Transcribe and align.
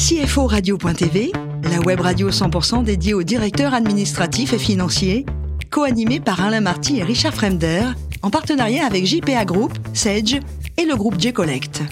CFO 0.00 0.46
Radio.tv, 0.46 1.30
la 1.62 1.78
web 1.80 2.00
radio 2.00 2.30
100% 2.30 2.84
dédiée 2.84 3.12
aux 3.12 3.22
directeurs 3.22 3.74
administratifs 3.74 4.54
et 4.54 4.58
financiers, 4.58 5.26
co-animée 5.70 6.20
par 6.20 6.42
Alain 6.42 6.62
Marty 6.62 7.00
et 7.00 7.02
Richard 7.02 7.34
Fremder, 7.34 7.82
en 8.22 8.30
partenariat 8.30 8.86
avec 8.86 9.04
JPA 9.04 9.44
Group, 9.44 9.78
Sage 9.92 10.40
et 10.78 10.86
le 10.86 10.96
groupe 10.96 11.20
J-Collect. 11.20 11.82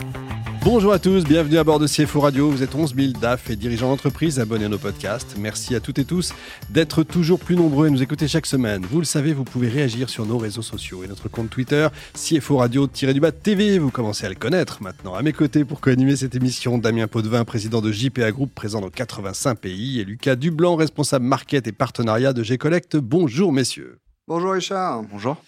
Bonjour 0.65 0.93
à 0.93 0.99
tous, 0.99 1.25
bienvenue 1.25 1.57
à 1.57 1.65
bord 1.65 1.79
de 1.79 1.87
CFO 1.87 2.21
Radio. 2.21 2.51
Vous 2.51 2.63
êtes 2.63 2.75
11 2.75 2.95
000 2.95 3.13
DAF 3.21 3.49
et 3.49 3.57
dirigeants 3.57 3.89
d'entreprise 3.89 4.41
abonnés 4.41 4.67
à 4.67 4.69
nos 4.69 4.79
podcasts. 4.79 5.37
Merci 5.39 5.75
à 5.75 5.81
toutes 5.81 5.99
et 5.99 6.05
tous 6.05 6.33
d'être 6.69 7.05
toujours 7.05 7.39
plus 7.39 7.57
nombreux 7.57 7.87
et 7.87 7.91
nous 7.91 8.03
écouter 8.03 8.29
chaque 8.29 8.45
semaine. 8.45 8.85
Vous 8.85 8.99
le 8.99 9.05
savez, 9.05 9.33
vous 9.33 9.45
pouvez 9.45 9.69
réagir 9.69 10.11
sur 10.11 10.27
nos 10.27 10.37
réseaux 10.37 10.63
sociaux 10.63 11.05
et 11.05 11.09
notre 11.09 11.29
compte 11.29 11.49
Twitter, 11.49 11.89
CFO 12.15 12.57
Radio-du-bas 12.59 13.33
TV. 13.33 13.79
Vous 13.79 13.91
commencez 13.91 14.27
à 14.27 14.29
le 14.29 14.35
connaître 14.35 14.83
maintenant. 14.83 15.15
À 15.15 15.23
mes 15.23 15.33
côtés 15.33 15.65
pour 15.65 15.81
co-animer 15.81 16.17
cette 16.17 16.35
émission, 16.35 16.77
Damien 16.77 17.07
Potvin, 17.07 17.45
président 17.45 17.81
de 17.81 17.93
JPA 17.93 18.31
Group, 18.33 18.51
présent 18.55 18.81
dans 18.81 18.91
85 18.91 19.59
pays, 19.59 20.01
et 20.01 20.05
Lucas 20.05 20.37
Dublanc, 20.37 20.77
responsable 20.77 21.25
market 21.25 21.67
et 21.67 21.73
partenariat 21.73 22.33
de 22.33 22.43
G-Collect. 22.43 22.97
Bonjour 22.97 23.53
messieurs. 23.53 23.99
Bonjour 24.29 24.53
Richard. 24.53 25.05
Bonjour. 25.05 25.39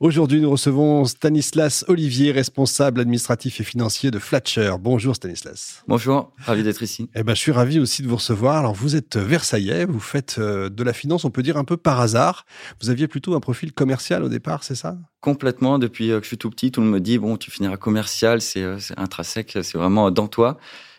Aujourd'hui, 0.00 0.40
nous 0.40 0.50
recevons 0.50 1.04
Stanislas 1.04 1.84
Olivier, 1.88 2.32
responsable 2.32 3.02
administratif 3.02 3.60
et 3.60 3.64
financier 3.64 4.10
de 4.10 4.18
Flatcher. 4.18 4.76
Bonjour 4.80 5.14
Stanislas. 5.14 5.82
Bonjour, 5.86 6.32
ravi 6.38 6.62
d'être 6.62 6.82
ici. 6.82 7.10
Eh 7.14 7.22
ben, 7.22 7.34
je 7.34 7.38
suis 7.38 7.52
ravi 7.52 7.78
aussi 7.78 8.00
de 8.00 8.08
vous 8.08 8.16
recevoir. 8.16 8.56
Alors, 8.56 8.72
vous 8.72 8.96
êtes 8.96 9.18
versaillais, 9.18 9.84
vous 9.84 10.00
faites 10.00 10.36
euh, 10.38 10.70
de 10.70 10.82
la 10.82 10.94
finance, 10.94 11.26
on 11.26 11.30
peut 11.30 11.42
dire 11.42 11.58
un 11.58 11.64
peu 11.64 11.76
par 11.76 12.00
hasard. 12.00 12.46
Vous 12.80 12.88
aviez 12.88 13.08
plutôt 13.08 13.34
un 13.34 13.40
profil 13.40 13.74
commercial 13.74 14.22
au 14.22 14.30
départ, 14.30 14.64
c'est 14.64 14.74
ça? 14.74 14.96
Complètement. 15.20 15.78
Depuis 15.78 16.10
euh, 16.10 16.16
que 16.16 16.24
je 16.24 16.28
suis 16.28 16.38
tout 16.38 16.48
petit, 16.48 16.72
tout 16.72 16.80
le 16.80 16.86
monde 16.86 16.94
me 16.94 17.00
dit 17.00 17.18
bon, 17.18 17.36
tu 17.36 17.50
finiras 17.50 17.76
commercial, 17.76 18.40
c'est 18.40 18.62
euh, 18.62 18.78
intrinsèque, 18.96 19.58
c'est 19.62 19.76
vraiment 19.76 20.10
dans 20.10 20.28
toi. 20.28 20.56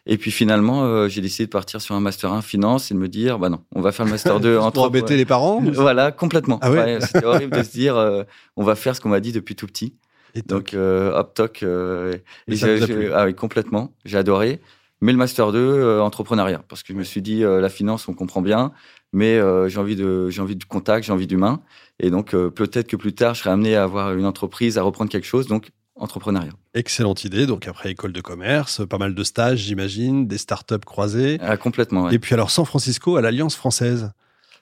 Et 0.07 0.17
puis 0.17 0.31
finalement, 0.31 0.83
euh, 0.83 1.07
j'ai 1.07 1.21
décidé 1.21 1.45
de 1.45 1.51
partir 1.51 1.79
sur 1.79 1.93
un 1.93 1.99
master 1.99 2.33
1 2.33 2.41
finance 2.41 2.89
et 2.89 2.95
de 2.95 2.99
me 2.99 3.07
dire, 3.07 3.37
bah 3.37 3.49
non, 3.49 3.63
on 3.75 3.81
va 3.81 3.91
faire 3.91 4.05
le 4.05 4.11
master 4.11 4.39
2 4.41 4.57
entre. 4.57 4.73
Pour 4.73 4.83
embêter 4.85 5.15
les 5.15 5.25
parents 5.25 5.61
Voilà, 5.73 6.11
complètement. 6.11 6.59
Ah 6.61 6.71
ouais 6.71 6.99
C'était 7.01 7.25
horrible 7.25 7.55
de 7.55 7.63
se 7.63 7.71
dire, 7.71 7.97
euh, 7.97 8.23
on 8.57 8.63
va 8.63 8.75
faire 8.75 8.95
ce 8.95 9.01
qu'on 9.01 9.09
m'a 9.09 9.19
dit 9.19 9.31
depuis 9.31 9.55
tout 9.55 9.67
petit. 9.67 9.95
Et 10.35 10.41
Donc, 10.41 10.73
euh, 10.73 11.13
hop, 11.13 11.33
toc. 11.33 11.63
Euh, 11.63 12.13
et 12.47 12.55
plu 12.55 13.11
ah 13.13 13.25
oui, 13.25 13.35
complètement. 13.35 13.93
J'ai 14.05 14.17
adoré. 14.17 14.61
Mais 15.01 15.11
le 15.11 15.17
master 15.17 15.51
2, 15.51 15.59
euh, 15.59 16.01
entrepreneuriat, 16.01 16.63
parce 16.67 16.83
que 16.83 16.93
je 16.93 16.97
me 16.97 17.03
suis 17.03 17.21
dit, 17.21 17.41
la 17.41 17.69
finance, 17.69 18.07
on 18.07 18.13
comprend 18.13 18.41
bien, 18.41 18.71
mais 19.13 19.39
j'ai 19.67 19.79
envie 19.79 19.95
de, 19.95 20.29
j'ai 20.29 20.41
envie 20.41 20.55
de 20.55 20.63
contact, 20.63 21.05
j'ai 21.05 21.11
envie 21.13 21.27
d'humain. 21.27 21.61
Et 21.99 22.09
donc, 22.11 22.31
peut-être 22.31 22.87
que 22.87 22.95
plus 22.95 23.13
tard, 23.13 23.33
je 23.33 23.39
serai 23.41 23.49
amené 23.49 23.75
à 23.75 23.83
avoir 23.83 24.13
une 24.13 24.25
entreprise, 24.25 24.77
à 24.77 24.83
reprendre 24.83 25.09
quelque 25.09 25.27
chose. 25.27 25.47
Donc, 25.47 25.71
entrepreneuriat. 26.01 26.51
Excellente 26.73 27.23
idée. 27.23 27.45
Donc 27.45 27.67
après 27.67 27.91
école 27.91 28.11
de 28.11 28.21
commerce, 28.21 28.85
pas 28.87 28.97
mal 28.97 29.15
de 29.15 29.23
stages, 29.23 29.59
j'imagine, 29.59 30.27
des 30.27 30.37
startups 30.37 30.79
croisées. 30.85 31.37
Ah, 31.41 31.57
complètement. 31.57 32.03
Ouais. 32.05 32.15
Et 32.15 32.19
puis 32.19 32.33
alors 32.33 32.51
San 32.51 32.65
Francisco 32.65 33.15
à 33.15 33.21
l'Alliance 33.21 33.55
française. 33.55 34.11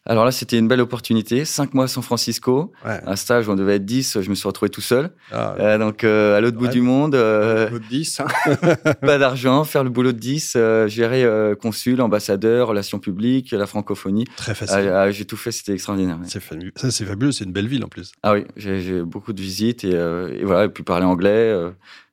Alors 0.06 0.26
là, 0.26 0.32
c'était 0.32 0.58
une 0.58 0.68
belle 0.68 0.82
opportunité. 0.82 1.46
Cinq 1.46 1.74
mois 1.74 1.84
à 1.86 1.88
San 1.88 2.02
Francisco, 2.02 2.72
Ouais. 2.86 3.00
un 3.06 3.16
stage 3.16 3.48
où 3.48 3.52
on 3.52 3.56
devait 3.56 3.76
être 3.76 3.86
10. 3.86 4.20
Je 4.22 4.30
me 4.30 4.36
suis 4.36 4.48
retrouvé 4.48 4.70
tout 4.70 4.82
seul. 4.82 5.12
Ah, 5.32 5.56
Euh, 5.60 5.78
donc 5.78 6.04
euh, 6.04 6.36
à 6.38 6.42
l'autre 6.42 6.58
bout 6.58 6.68
du 6.68 6.82
monde, 6.82 7.16
euh, 7.16 7.68
Votre 7.70 7.88
10. 7.90 8.22
pas 9.02 9.18
d'argent, 9.18 9.64
faire 9.66 9.84
le 9.84 9.90
boulot 9.90 10.12
de 10.12 10.18
10, 10.18 10.54
euh, 10.56 10.88
gérer 10.88 11.24
euh, 11.24 11.54
consul, 11.54 12.02
ambassadeur, 12.02 12.70
relations 12.70 12.98
publiques, 13.00 13.52
la 13.52 13.68
francophonie. 13.68 14.24
très 14.38 14.54
Ah, 14.54 14.56
facile. 14.56 14.90
ah, 14.94 15.12
J'ai 15.12 15.26
tout 15.26 15.38
fait, 15.38 15.52
c'était 15.52 15.74
extraordinaire. 15.74 16.18
C'est 16.24 16.40
fabuleux. 16.40 16.72
Ça, 16.76 16.92
c'est 16.92 17.06
fabuleux. 17.06 17.32
C'est 17.32 17.44
une 17.44 17.54
belle 17.54 17.68
ville 17.68 17.84
en 17.84 17.90
plus. 17.90 18.12
Ah 18.24 18.34
oui, 18.34 18.46
j'ai 18.56 18.80
j'ai 18.82 19.02
beaucoup 19.04 19.34
de 19.34 19.42
visites 19.42 19.84
et, 19.84 19.94
euh, 19.94 20.34
et 20.34 20.44
voilà, 20.46 20.66
et 20.66 20.70
puis 20.70 20.84
parler 20.84 21.06
anglais, 21.06 21.54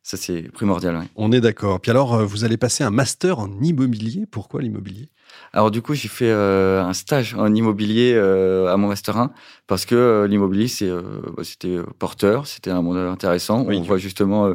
ça 0.06 0.16
c'est 0.16 0.42
primordial. 0.52 0.96
ouais. 0.96 1.08
On 1.16 1.32
est 1.32 1.40
d'accord. 1.40 1.80
Puis 1.80 1.90
alors, 1.90 2.14
euh, 2.14 2.24
vous 2.24 2.44
allez 2.44 2.56
passer 2.56 2.84
un 2.84 2.90
master 2.90 3.40
en 3.40 3.50
immobilier. 3.60 4.24
Pourquoi 4.30 4.62
l'immobilier? 4.62 5.08
Alors 5.52 5.72
du 5.72 5.82
coup, 5.82 5.94
j'ai 5.94 6.06
fait 6.06 6.30
euh, 6.30 6.80
un 6.80 6.92
stage 6.92 7.34
en 7.34 7.52
immobilier 7.52 8.14
euh, 8.14 8.72
à 8.72 8.76
mon 8.76 8.86
master 8.86 9.16
1 9.16 9.32
parce 9.66 9.84
que 9.84 9.96
euh, 9.96 10.28
l'immobilier 10.28 10.68
c'est 10.68 10.88
bah, 10.88 11.42
c'était 11.42 11.76
porteur, 11.98 12.46
c'était 12.46 12.70
un 12.70 12.82
monde 12.82 12.96
intéressant. 12.98 13.64
Oui. 13.66 13.76
On 13.78 13.82
voit 13.82 13.98
justement 13.98 14.54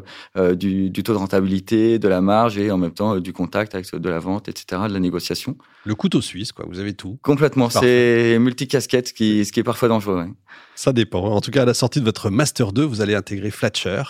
du, 0.56 0.90
du 0.90 1.04
taux 1.04 1.12
de 1.12 1.18
rentabilité, 1.18 2.00
de 2.00 2.08
la 2.08 2.22
marge 2.22 2.58
et 2.58 2.72
en 2.72 2.78
même 2.78 2.94
temps 2.94 3.20
du 3.20 3.34
contact 3.34 3.76
avec 3.76 3.94
de 3.94 4.10
la 4.10 4.20
vente, 4.20 4.48
etc., 4.48 4.84
de 4.88 4.94
la 4.94 5.00
négociation. 5.02 5.58
Le 5.84 5.96
couteau 5.96 6.22
suisse, 6.22 6.54
quoi. 6.54 6.66
Vous 6.70 6.80
avez 6.80 6.94
tout. 6.94 7.20
Complètement, 7.24 7.70
c'est 7.70 8.38
multicasquette, 8.40 9.10
ce 9.10 9.14
qui, 9.14 9.44
ce 9.44 9.52
qui 9.52 9.60
est 9.60 9.64
parfois 9.64 9.90
dangereux. 9.90 10.20
ouais. 10.22 10.30
Ça 10.76 10.94
dépend. 10.94 11.24
En 11.26 11.42
tout 11.42 11.52
cas, 11.52 11.64
à 11.64 11.66
la 11.66 11.74
sortie 11.74 12.00
de 12.00 12.06
votre 12.06 12.30
master 12.30 12.72
2, 12.72 12.84
vous 12.84 13.02
allez 13.02 13.16
intégrer 13.16 13.52
Flatcher. 13.52 14.04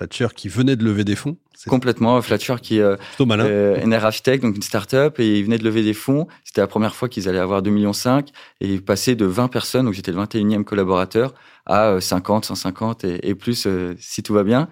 Flatcher 0.00 0.28
qui 0.34 0.48
venait 0.48 0.76
de 0.76 0.84
lever 0.84 1.04
des 1.04 1.14
fonds. 1.14 1.36
Complètement, 1.68 2.22
Flatcher 2.22 2.54
qui 2.62 2.80
euh, 2.80 2.96
malin. 3.26 3.44
euh, 3.44 3.76
NRH 3.84 4.22
Tech, 4.22 4.40
donc 4.40 4.56
une 4.56 4.62
start-up, 4.62 5.20
et 5.20 5.38
ils 5.38 5.44
venaient 5.44 5.58
de 5.58 5.64
lever 5.64 5.82
des 5.82 5.92
fonds. 5.92 6.26
C'était 6.42 6.62
la 6.62 6.66
première 6.66 6.94
fois 6.94 7.10
qu'ils 7.10 7.28
allaient 7.28 7.38
avoir 7.38 7.60
2,5 7.62 7.70
millions 7.70 7.92
et 8.62 8.72
ils 8.72 8.82
passaient 8.82 9.14
de 9.14 9.26
20 9.26 9.48
personnes, 9.48 9.84
donc 9.84 9.92
j'étais 9.92 10.10
le 10.12 10.18
21e 10.22 10.64
collaborateur, 10.64 11.34
à 11.66 11.88
euh, 11.88 12.00
50, 12.00 12.46
150 12.46 13.04
et, 13.04 13.28
et 13.28 13.34
plus 13.34 13.66
euh, 13.66 13.94
si 13.98 14.22
tout 14.22 14.32
va 14.32 14.42
bien. 14.42 14.68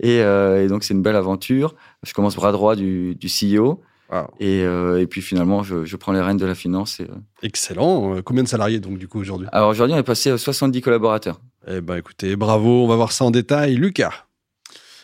Et, 0.00 0.20
euh, 0.20 0.64
et 0.64 0.66
donc 0.66 0.82
c'est 0.82 0.94
une 0.94 1.02
belle 1.02 1.14
aventure. 1.14 1.76
Je 2.02 2.12
commence 2.12 2.34
bras 2.34 2.50
droit 2.50 2.74
du, 2.74 3.14
du 3.14 3.28
CEO 3.28 3.80
Wow. 4.10 4.26
et, 4.40 4.60
euh, 4.62 5.00
et 5.00 5.06
puis 5.06 5.22
finalement 5.22 5.62
je, 5.62 5.86
je 5.86 5.96
prends 5.96 6.12
les 6.12 6.20
rênes 6.20 6.36
de 6.36 6.44
la 6.44 6.54
finance. 6.54 7.00
Et, 7.00 7.04
euh, 7.04 7.14
Excellent. 7.42 8.16
Euh, 8.16 8.20
Combien 8.20 8.42
de 8.42 8.48
salariés 8.48 8.78
donc 8.78 8.98
du 8.98 9.08
coup 9.08 9.18
aujourd'hui? 9.20 9.46
Alors 9.52 9.70
aujourd'hui 9.70 9.94
on 9.94 9.98
est 9.98 10.02
passé 10.02 10.28
à 10.30 10.36
70 10.36 10.82
collaborateurs. 10.82 11.40
Eh 11.66 11.80
ben 11.80 11.96
écoutez, 11.96 12.36
bravo. 12.36 12.84
On 12.84 12.88
va 12.88 12.96
voir 12.96 13.12
ça 13.12 13.24
en 13.24 13.30
détail. 13.30 13.76
Lucas. 13.76 14.26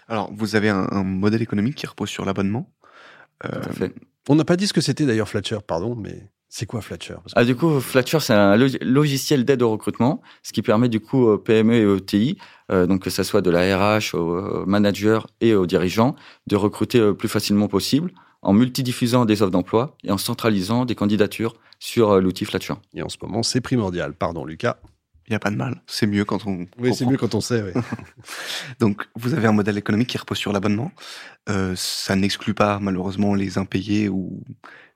Alors, 0.08 0.30
vous 0.34 0.56
avez 0.56 0.68
un, 0.70 0.86
un 0.90 1.04
modèle 1.04 1.42
économique 1.42 1.74
qui 1.76 1.86
repose 1.86 2.08
sur 2.08 2.24
l'abonnement. 2.24 2.70
Euh. 3.44 3.60
On 4.28 4.34
n'a 4.34 4.44
pas 4.44 4.56
dit 4.56 4.66
ce 4.66 4.72
que 4.72 4.80
c'était 4.80 5.06
d'ailleurs 5.06 5.28
Flatcher, 5.28 5.58
pardon, 5.66 5.94
mais 5.94 6.30
c'est 6.48 6.66
quoi 6.66 6.80
Flatcher 6.80 7.14
Parce 7.14 7.34
que- 7.34 7.38
Ah, 7.40 7.44
du 7.44 7.54
coup, 7.56 7.80
Flatcher, 7.80 8.20
c'est 8.20 8.32
un 8.34 8.56
log- 8.56 8.78
logiciel 8.82 9.44
d'aide 9.44 9.62
au 9.62 9.70
recrutement, 9.70 10.20
ce 10.42 10.52
qui 10.52 10.60
permet 10.62 10.88
du 10.88 11.00
coup 11.00 11.22
aux 11.26 11.38
PME 11.38 11.74
et 11.74 11.86
aux 11.86 12.00
TI, 12.00 12.36
euh, 12.72 12.86
donc 12.86 13.02
que 13.02 13.10
ça 13.10 13.24
soit 13.24 13.40
de 13.42 13.50
la 13.50 13.76
RH 13.76 14.14
aux 14.14 14.34
euh, 14.36 14.64
managers 14.66 15.20
et 15.40 15.54
aux 15.54 15.66
dirigeants, 15.66 16.14
de 16.46 16.56
recruter 16.56 16.98
le 16.98 17.14
plus 17.16 17.28
facilement 17.28 17.68
possible 17.68 18.12
en 18.42 18.52
multidiffusant 18.52 19.24
des 19.24 19.42
offres 19.42 19.50
d'emploi 19.50 19.96
et 20.04 20.10
en 20.12 20.18
centralisant 20.18 20.84
des 20.84 20.94
candidatures 20.94 21.54
sur 21.78 22.10
euh, 22.12 22.20
l'outil 22.20 22.44
Flatcher. 22.44 22.74
Et 22.94 23.02
en 23.02 23.08
ce 23.08 23.16
moment, 23.22 23.42
c'est 23.42 23.60
primordial. 23.60 24.12
Pardon, 24.14 24.44
Lucas. 24.44 24.78
Il 25.28 25.32
n'y 25.32 25.36
a 25.36 25.40
pas 25.40 25.50
de 25.50 25.56
mal. 25.56 25.82
C'est 25.86 26.06
mieux 26.06 26.24
quand 26.24 26.46
on. 26.46 26.66
Oui, 26.78 26.94
c'est 26.94 27.04
mieux 27.04 27.18
quand 27.18 27.34
on 27.34 27.42
sait. 27.42 27.62
oui. 27.62 27.82
Donc, 28.80 29.06
vous 29.14 29.34
avez 29.34 29.46
un 29.46 29.52
modèle 29.52 29.76
économique 29.76 30.08
qui 30.08 30.16
repose 30.16 30.38
sur 30.38 30.54
l'abonnement. 30.54 30.90
Euh, 31.50 31.74
ça 31.76 32.16
n'exclut 32.16 32.54
pas, 32.54 32.78
malheureusement, 32.78 33.34
les 33.34 33.58
impayés 33.58 34.08
ou 34.08 34.42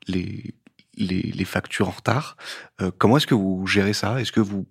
les, 0.08 0.54
les, 0.96 1.20
les 1.20 1.44
factures 1.44 1.88
en 1.88 1.92
retard. 1.92 2.38
Euh, 2.80 2.90
comment 2.96 3.18
est-ce 3.18 3.26
que 3.26 3.34
vous 3.34 3.66
gérez 3.66 3.92
ça? 3.92 4.22
Est-ce 4.22 4.32
que 4.32 4.40
vous 4.40 4.66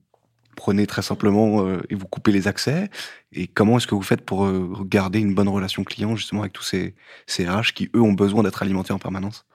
prenez 0.56 0.88
très 0.88 1.04
simplement 1.04 1.64
euh, 1.64 1.80
et 1.92 1.96
vous 1.96 2.08
coupez 2.08 2.32
les 2.32 2.48
accès? 2.48 2.90
Et 3.32 3.46
comment 3.46 3.78
est-ce 3.78 3.86
que 3.86 3.94
vous 3.94 4.02
faites 4.02 4.26
pour 4.26 4.50
garder 4.84 5.20
une 5.20 5.36
bonne 5.36 5.50
relation 5.50 5.84
client, 5.84 6.16
justement, 6.16 6.42
avec 6.42 6.54
tous 6.54 6.64
ces, 6.64 6.96
ces 7.28 7.48
RH 7.48 7.74
qui, 7.76 7.92
eux, 7.96 8.02
ont 8.02 8.14
besoin 8.14 8.42
d'être 8.42 8.64
alimentés 8.64 8.94
en 8.94 9.00
permanence? 9.00 9.46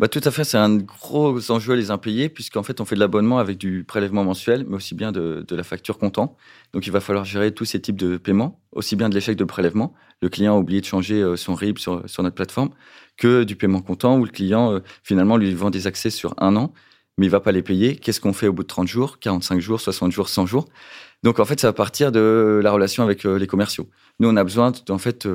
Bah, 0.00 0.08
tout 0.08 0.20
à 0.24 0.30
fait, 0.32 0.42
c'est 0.42 0.58
un 0.58 0.76
gros 0.76 1.50
enjeu 1.52 1.74
les 1.74 1.92
impayés, 1.92 2.28
puisqu'en 2.28 2.64
fait, 2.64 2.80
on 2.80 2.84
fait 2.84 2.96
de 2.96 3.00
l'abonnement 3.00 3.38
avec 3.38 3.58
du 3.58 3.84
prélèvement 3.84 4.24
mensuel, 4.24 4.64
mais 4.68 4.76
aussi 4.76 4.94
bien 4.96 5.12
de, 5.12 5.44
de 5.46 5.56
la 5.56 5.62
facture 5.62 5.98
comptant. 5.98 6.36
Donc, 6.72 6.86
il 6.86 6.90
va 6.92 7.00
falloir 7.00 7.24
gérer 7.24 7.52
tous 7.54 7.64
ces 7.64 7.80
types 7.80 7.96
de 7.96 8.16
paiements, 8.16 8.60
aussi 8.72 8.96
bien 8.96 9.08
de 9.08 9.14
l'échec 9.14 9.36
de 9.36 9.44
prélèvement. 9.44 9.94
Le 10.20 10.28
client 10.28 10.56
a 10.56 10.58
oublié 10.58 10.80
de 10.80 10.86
changer 10.86 11.22
euh, 11.22 11.36
son 11.36 11.54
RIB 11.54 11.78
sur, 11.78 12.02
sur 12.10 12.24
notre 12.24 12.34
plateforme, 12.34 12.70
que 13.16 13.44
du 13.44 13.54
paiement 13.54 13.82
comptant, 13.82 14.18
où 14.18 14.24
le 14.24 14.30
client, 14.32 14.72
euh, 14.72 14.80
finalement, 15.04 15.36
lui 15.36 15.54
vend 15.54 15.70
des 15.70 15.86
accès 15.86 16.10
sur 16.10 16.34
un 16.38 16.56
an, 16.56 16.72
mais 17.16 17.26
il 17.26 17.30
va 17.30 17.40
pas 17.40 17.52
les 17.52 17.62
payer. 17.62 17.94
Qu'est-ce 17.94 18.20
qu'on 18.20 18.32
fait 18.32 18.48
au 18.48 18.52
bout 18.52 18.64
de 18.64 18.68
30 18.68 18.88
jours, 18.88 19.20
45 19.20 19.60
jours, 19.60 19.80
60 19.80 20.10
jours, 20.10 20.28
100 20.28 20.46
jours? 20.46 20.68
Donc, 21.22 21.38
en 21.38 21.44
fait, 21.44 21.60
ça 21.60 21.68
va 21.68 21.72
partir 21.72 22.10
de 22.10 22.60
la 22.60 22.72
relation 22.72 23.04
avec 23.04 23.24
euh, 23.26 23.38
les 23.38 23.46
commerciaux. 23.46 23.88
Nous, 24.18 24.28
on 24.28 24.36
a 24.36 24.42
besoin, 24.42 24.72
en 24.90 24.98
fait, 24.98 25.28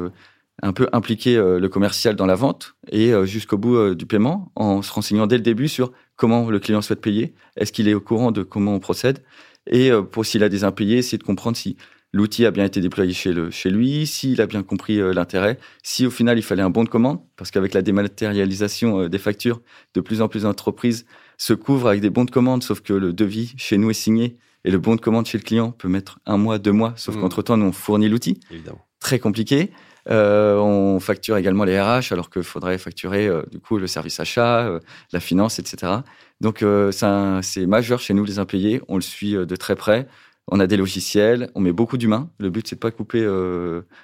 un 0.61 0.73
peu 0.73 0.87
impliquer 0.93 1.37
euh, 1.37 1.59
le 1.59 1.69
commercial 1.69 2.15
dans 2.15 2.25
la 2.25 2.35
vente 2.35 2.75
et 2.91 3.13
euh, 3.13 3.25
jusqu'au 3.25 3.57
bout 3.57 3.75
euh, 3.75 3.95
du 3.95 4.05
paiement 4.05 4.51
en 4.55 4.81
se 4.81 4.91
renseignant 4.91 5.27
dès 5.27 5.37
le 5.37 5.43
début 5.43 5.67
sur 5.67 5.91
comment 6.15 6.49
le 6.49 6.59
client 6.59 6.81
souhaite 6.81 7.01
payer, 7.01 7.33
est-ce 7.55 7.71
qu'il 7.71 7.87
est 7.87 7.93
au 7.93 8.01
courant 8.01 8.31
de 8.31 8.43
comment 8.43 8.73
on 8.75 8.79
procède 8.79 9.23
et 9.71 9.91
pour 10.11 10.25
s'il 10.25 10.43
a 10.43 10.49
des 10.49 10.63
impayés, 10.63 10.97
essayer 10.97 11.17
de 11.19 11.23
comprendre 11.23 11.55
si 11.55 11.77
l'outil 12.11 12.45
a 12.45 12.51
bien 12.51 12.65
été 12.65 12.81
déployé 12.81 13.13
chez, 13.13 13.33
le, 13.33 13.51
chez 13.51 13.69
lui, 13.69 14.07
s'il 14.07 14.41
a 14.41 14.47
bien 14.47 14.63
compris 14.63 14.97
l'intérêt, 15.13 15.59
si 15.83 16.07
au 16.07 16.09
final 16.09 16.39
il 16.39 16.41
fallait 16.41 16.63
un 16.63 16.71
bon 16.71 16.83
de 16.83 16.89
commande, 16.89 17.19
parce 17.35 17.51
qu'avec 17.51 17.75
la 17.75 17.83
dématérialisation 17.83 19.07
des 19.07 19.17
factures, 19.19 19.61
de 19.93 20.01
plus 20.01 20.21
en 20.21 20.27
plus 20.27 20.43
d'entreprises 20.43 21.05
se 21.37 21.53
couvrent 21.53 21.87
avec 21.89 22.01
des 22.01 22.09
bons 22.09 22.25
de 22.25 22.31
commande, 22.31 22.63
sauf 22.63 22.81
que 22.81 22.93
le 22.93 23.13
devis 23.13 23.53
chez 23.57 23.77
nous 23.77 23.91
est 23.91 23.93
signé 23.93 24.37
et 24.65 24.71
le 24.71 24.79
bon 24.79 24.95
de 24.95 25.01
commande 25.01 25.25
chez 25.25 25.37
le 25.37 25.43
client 25.43 25.71
peut 25.71 25.87
mettre 25.87 26.19
un 26.25 26.37
mois, 26.37 26.57
deux 26.57 26.71
mois, 26.71 26.93
sauf 26.97 27.15
Mmh. 27.15 27.21
qu'entre-temps, 27.21 27.57
nous, 27.57 27.65
on 27.67 27.71
fournit 27.71 28.09
l'outil 28.09 28.39
Évidemment. 28.51 28.79
très 28.99 29.19
compliqué. 29.19 29.71
Euh, 30.09 30.57
on 30.57 30.99
facture 30.99 31.37
également 31.37 31.63
les 31.63 31.79
RH 31.79 32.11
alors 32.11 32.29
qu'il 32.29 32.43
faudrait 32.43 32.77
facturer 32.77 33.27
euh, 33.27 33.43
du 33.51 33.59
coup 33.59 33.77
le 33.77 33.87
service 33.87 34.19
achat, 34.19 34.65
euh, 34.67 34.79
la 35.11 35.19
finance, 35.19 35.59
etc. 35.59 35.93
Donc 36.41 36.63
c'est 36.91 37.65
majeur 37.65 37.99
chez 37.99 38.13
nous 38.13 38.25
les 38.25 38.39
impayés. 38.39 38.81
On 38.87 38.95
le 38.95 39.01
suit 39.01 39.33
de 39.33 39.55
très 39.55 39.75
près. 39.75 40.07
On 40.51 40.59
a 40.59 40.65
des 40.65 40.77
logiciels, 40.77 41.51
on 41.53 41.59
met 41.59 41.73
beaucoup 41.73 41.97
d'humains. 41.97 42.29
Le 42.39 42.49
but 42.49 42.67
c'est 42.67 42.75
de 42.75 42.79
pas 42.79 42.91
couper 42.91 43.27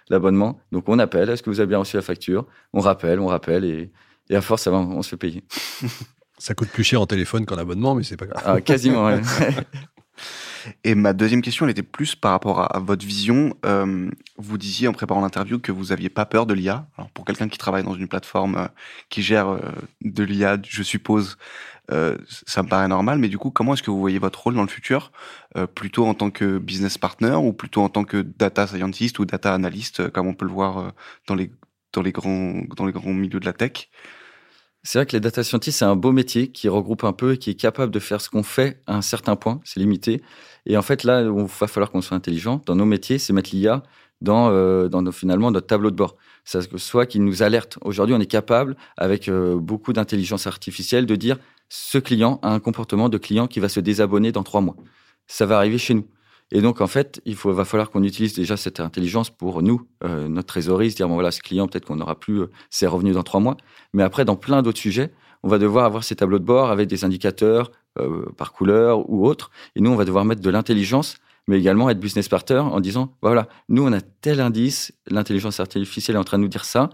l'abonnement. 0.10 0.60
Donc 0.72 0.84
on 0.88 1.00
appelle. 1.00 1.30
Est-ce 1.30 1.42
que 1.42 1.50
vous 1.50 1.60
avez 1.60 1.70
bien 1.70 1.80
reçu 1.80 1.96
la 1.96 2.02
facture? 2.02 2.46
On 2.74 2.82
rappelle, 2.82 3.20
on 3.20 3.28
rappelle 3.28 3.64
et 3.64 3.92
Et 4.30 4.36
à 4.36 4.42
force, 4.42 4.64
ça 4.64 4.72
va, 4.72 4.78
on 4.78 5.02
se 5.02 5.10
fait 5.10 5.18
payer. 5.18 5.44
Ça 6.38 6.54
coûte 6.54 6.68
plus 6.68 6.84
cher 6.84 7.00
en 7.00 7.06
téléphone 7.06 7.46
qu'en 7.46 7.58
abonnement, 7.58 7.96
mais 7.96 8.04
c'est 8.04 8.18
pas 8.18 8.26
grave. 8.26 8.44
Ah, 8.46 8.60
quasiment, 8.60 9.06
ouais. 9.06 9.22
Et 10.84 10.96
ma 10.96 11.14
deuxième 11.14 11.42
question, 11.42 11.66
elle 11.66 11.72
était 11.72 11.84
plus 11.84 12.16
par 12.16 12.32
rapport 12.32 12.76
à, 12.76 12.80
votre 12.80 13.06
vision. 13.06 13.56
Euh, 13.66 14.10
vous 14.38 14.58
disiez 14.58 14.88
en 14.88 14.94
préparant 14.94 15.22
l'interview 15.22 15.60
que 15.60 15.72
vous 15.72 15.92
aviez 15.92 16.10
pas 16.10 16.26
peur 16.26 16.46
de 16.46 16.54
l'IA. 16.54 16.88
Alors 16.98 17.10
pour 17.12 17.26
quelqu'un 17.26 17.48
qui 17.48 17.58
travaille 17.58 17.84
dans 17.84 17.94
une 17.94 18.08
plateforme 18.08 18.56
euh, 18.58 18.68
qui 19.10 19.22
gère 19.22 19.50
euh, 19.50 19.60
de 20.02 20.24
l'IA, 20.24 20.58
je 20.68 20.84
suppose, 20.84 21.38
ça 21.88 22.64
me 22.64 22.68
paraît 22.68 22.88
normal. 22.88 23.20
Mais 23.20 23.30
du 23.30 23.38
coup, 23.38 23.52
comment 23.52 23.74
est-ce 23.74 23.84
que 23.84 23.92
vous 23.92 24.00
voyez 24.00 24.20
votre 24.20 24.42
rôle 24.42 24.56
dans 24.56 24.64
le 24.64 24.68
futur 24.68 25.12
Plutôt 25.76 26.06
en 26.08 26.16
tant 26.16 26.32
que 26.32 26.58
business 26.58 26.98
partner 26.98 27.36
ou 27.36 27.54
plutôt 27.54 27.84
en 27.84 27.90
tant 27.90 28.04
que 28.04 28.22
data 28.22 28.66
scientist 28.66 29.20
ou 29.20 29.26
data 29.26 29.54
analyst, 29.54 30.10
comme 30.10 30.28
on 30.28 30.34
peut 30.34 30.46
le 30.46 30.52
voir 30.52 30.94
dans 31.28 31.36
les 31.36 31.52
dans 31.94 32.02
les 32.02 32.12
grands 32.12 32.62
dans 32.76 32.86
les 32.86 32.92
grands 32.92 33.14
milieux 33.14 33.40
de 33.40 33.46
la 33.46 33.54
tech? 33.54 33.90
C'est 34.86 35.00
vrai 35.00 35.08
que 35.08 35.14
les 35.14 35.20
data 35.20 35.44
scientists, 35.44 35.80
c'est 35.80 35.86
un 35.86 35.96
beau 35.96 36.12
métier 36.12 36.50
qui 36.50 36.70
regroupe 36.70 37.04
un 37.06 37.12
peu 37.12 37.34
et 37.34 37.38
qui 37.40 37.50
est 37.50 37.56
capable 37.56 37.92
de 37.92 38.00
faire 38.00 38.22
ce 38.22 38.30
qu'on 38.30 38.44
fait 38.44 38.80
à 38.86 38.96
un 38.96 39.02
certain 39.02 39.36
point. 39.36 39.60
C'est 39.64 39.80
limité. 39.80 40.22
Et 40.68 40.78
en 40.78 40.84
fait, 40.84 41.04
là, 41.04 41.24
il 41.24 41.30
va 41.30 41.68
falloir 41.68 41.90
qu'on 41.90 42.02
soit 42.02 42.16
intelligent 42.16 42.62
dans 42.68 42.76
nos 42.76 42.86
métiers, 42.86 43.18
c'est 43.18 43.34
mettre 43.34 43.50
l'IA 43.52 43.82
dans, 44.22 44.52
euh, 44.52 44.88
dans 44.88 45.02
nos, 45.02 45.12
finalement 45.12 45.50
notre 45.50 45.66
tableau 45.66 45.90
de 45.90 45.96
bord. 45.96 46.18
Ça 46.44 46.60
soit 46.78 47.08
qu'il 47.08 47.24
nous 47.24 47.42
alerte. 47.42 47.80
Aujourd'hui, 47.82 48.14
on 48.16 48.20
est 48.20 48.28
capable, 48.28 48.78
avec 48.96 49.28
euh, 49.28 49.58
beaucoup 49.58 49.92
d'intelligence 49.92 50.46
artificielle, 50.46 51.08
de 51.08 51.16
dire 51.16 51.38
ce 51.68 51.98
client 51.98 52.40
a 52.44 52.54
un 52.54 52.60
comportement 52.60 53.10
de 53.10 53.18
client 53.18 53.48
qui 53.48 53.60
va 53.60 53.70
se 53.70 53.80
désabonner 53.80 54.32
dans 54.32 54.44
trois 54.44 54.62
mois. 54.62 54.76
Ça 55.26 55.48
va 55.48 55.58
arriver 55.58 55.80
chez 55.80 55.96
nous. 55.96 56.06
Et 56.52 56.62
donc, 56.62 56.80
en 56.82 56.88
fait, 56.88 57.22
il 57.26 57.36
faut, 57.36 57.52
va 57.54 57.66
falloir 57.66 57.90
qu'on 57.90 58.04
utilise 58.04 58.36
déjà 58.36 58.56
cette 58.56 58.80
intelligence 58.80 59.30
pour 59.30 59.64
nous, 59.64 59.88
euh, 60.04 60.28
notre 60.28 60.48
trésorerie, 60.48 60.92
se 60.92 60.96
dire, 60.96 61.08
bon 61.08 61.16
voilà, 61.16 61.32
ce 61.32 61.42
client, 61.42 61.68
peut-être 61.68 61.86
qu'on 61.86 61.96
n'aura 61.96 62.20
plus 62.20 62.42
euh, 62.42 62.52
ses 62.70 62.86
revenus 62.88 63.16
dans 63.16 63.24
trois 63.24 63.40
mois. 63.40 63.58
Mais 63.94 64.04
après, 64.04 64.26
dans 64.26 64.36
plein 64.36 64.62
d'autres 64.62 64.80
sujets, 64.80 65.12
on 65.44 65.50
va 65.50 65.58
devoir 65.58 65.86
avoir 65.86 66.04
ces 66.04 66.16
tableaux 66.16 66.40
de 66.40 66.44
bord 66.44 66.70
avec 66.70 66.88
des 66.88 67.04
indicateurs 67.04 67.72
euh, 68.00 68.26
par 68.38 68.54
couleur 68.54 69.10
ou 69.10 69.28
autre. 69.28 69.50
Et 69.76 69.82
nous, 69.82 69.90
on 69.90 69.96
va 69.96 70.06
devoir 70.06 70.24
mettre 70.26 70.42
de 70.42 70.50
l'intelligence, 70.50 71.18
mais 71.48 71.58
également 71.58 71.90
être 71.90 72.00
business 72.00 72.28
partner 72.28 72.60
en 72.60 72.80
disant, 72.80 73.14
voilà, 73.22 73.48
nous, 73.70 73.84
on 73.84 73.94
a 73.94 74.02
tel 74.02 74.40
indice, 74.40 74.94
l'intelligence 75.08 75.60
artificielle 75.60 76.16
est 76.16 76.20
en 76.20 76.24
train 76.24 76.38
de 76.38 76.44
nous 76.44 76.50
dire 76.50 76.66
ça. 76.66 76.90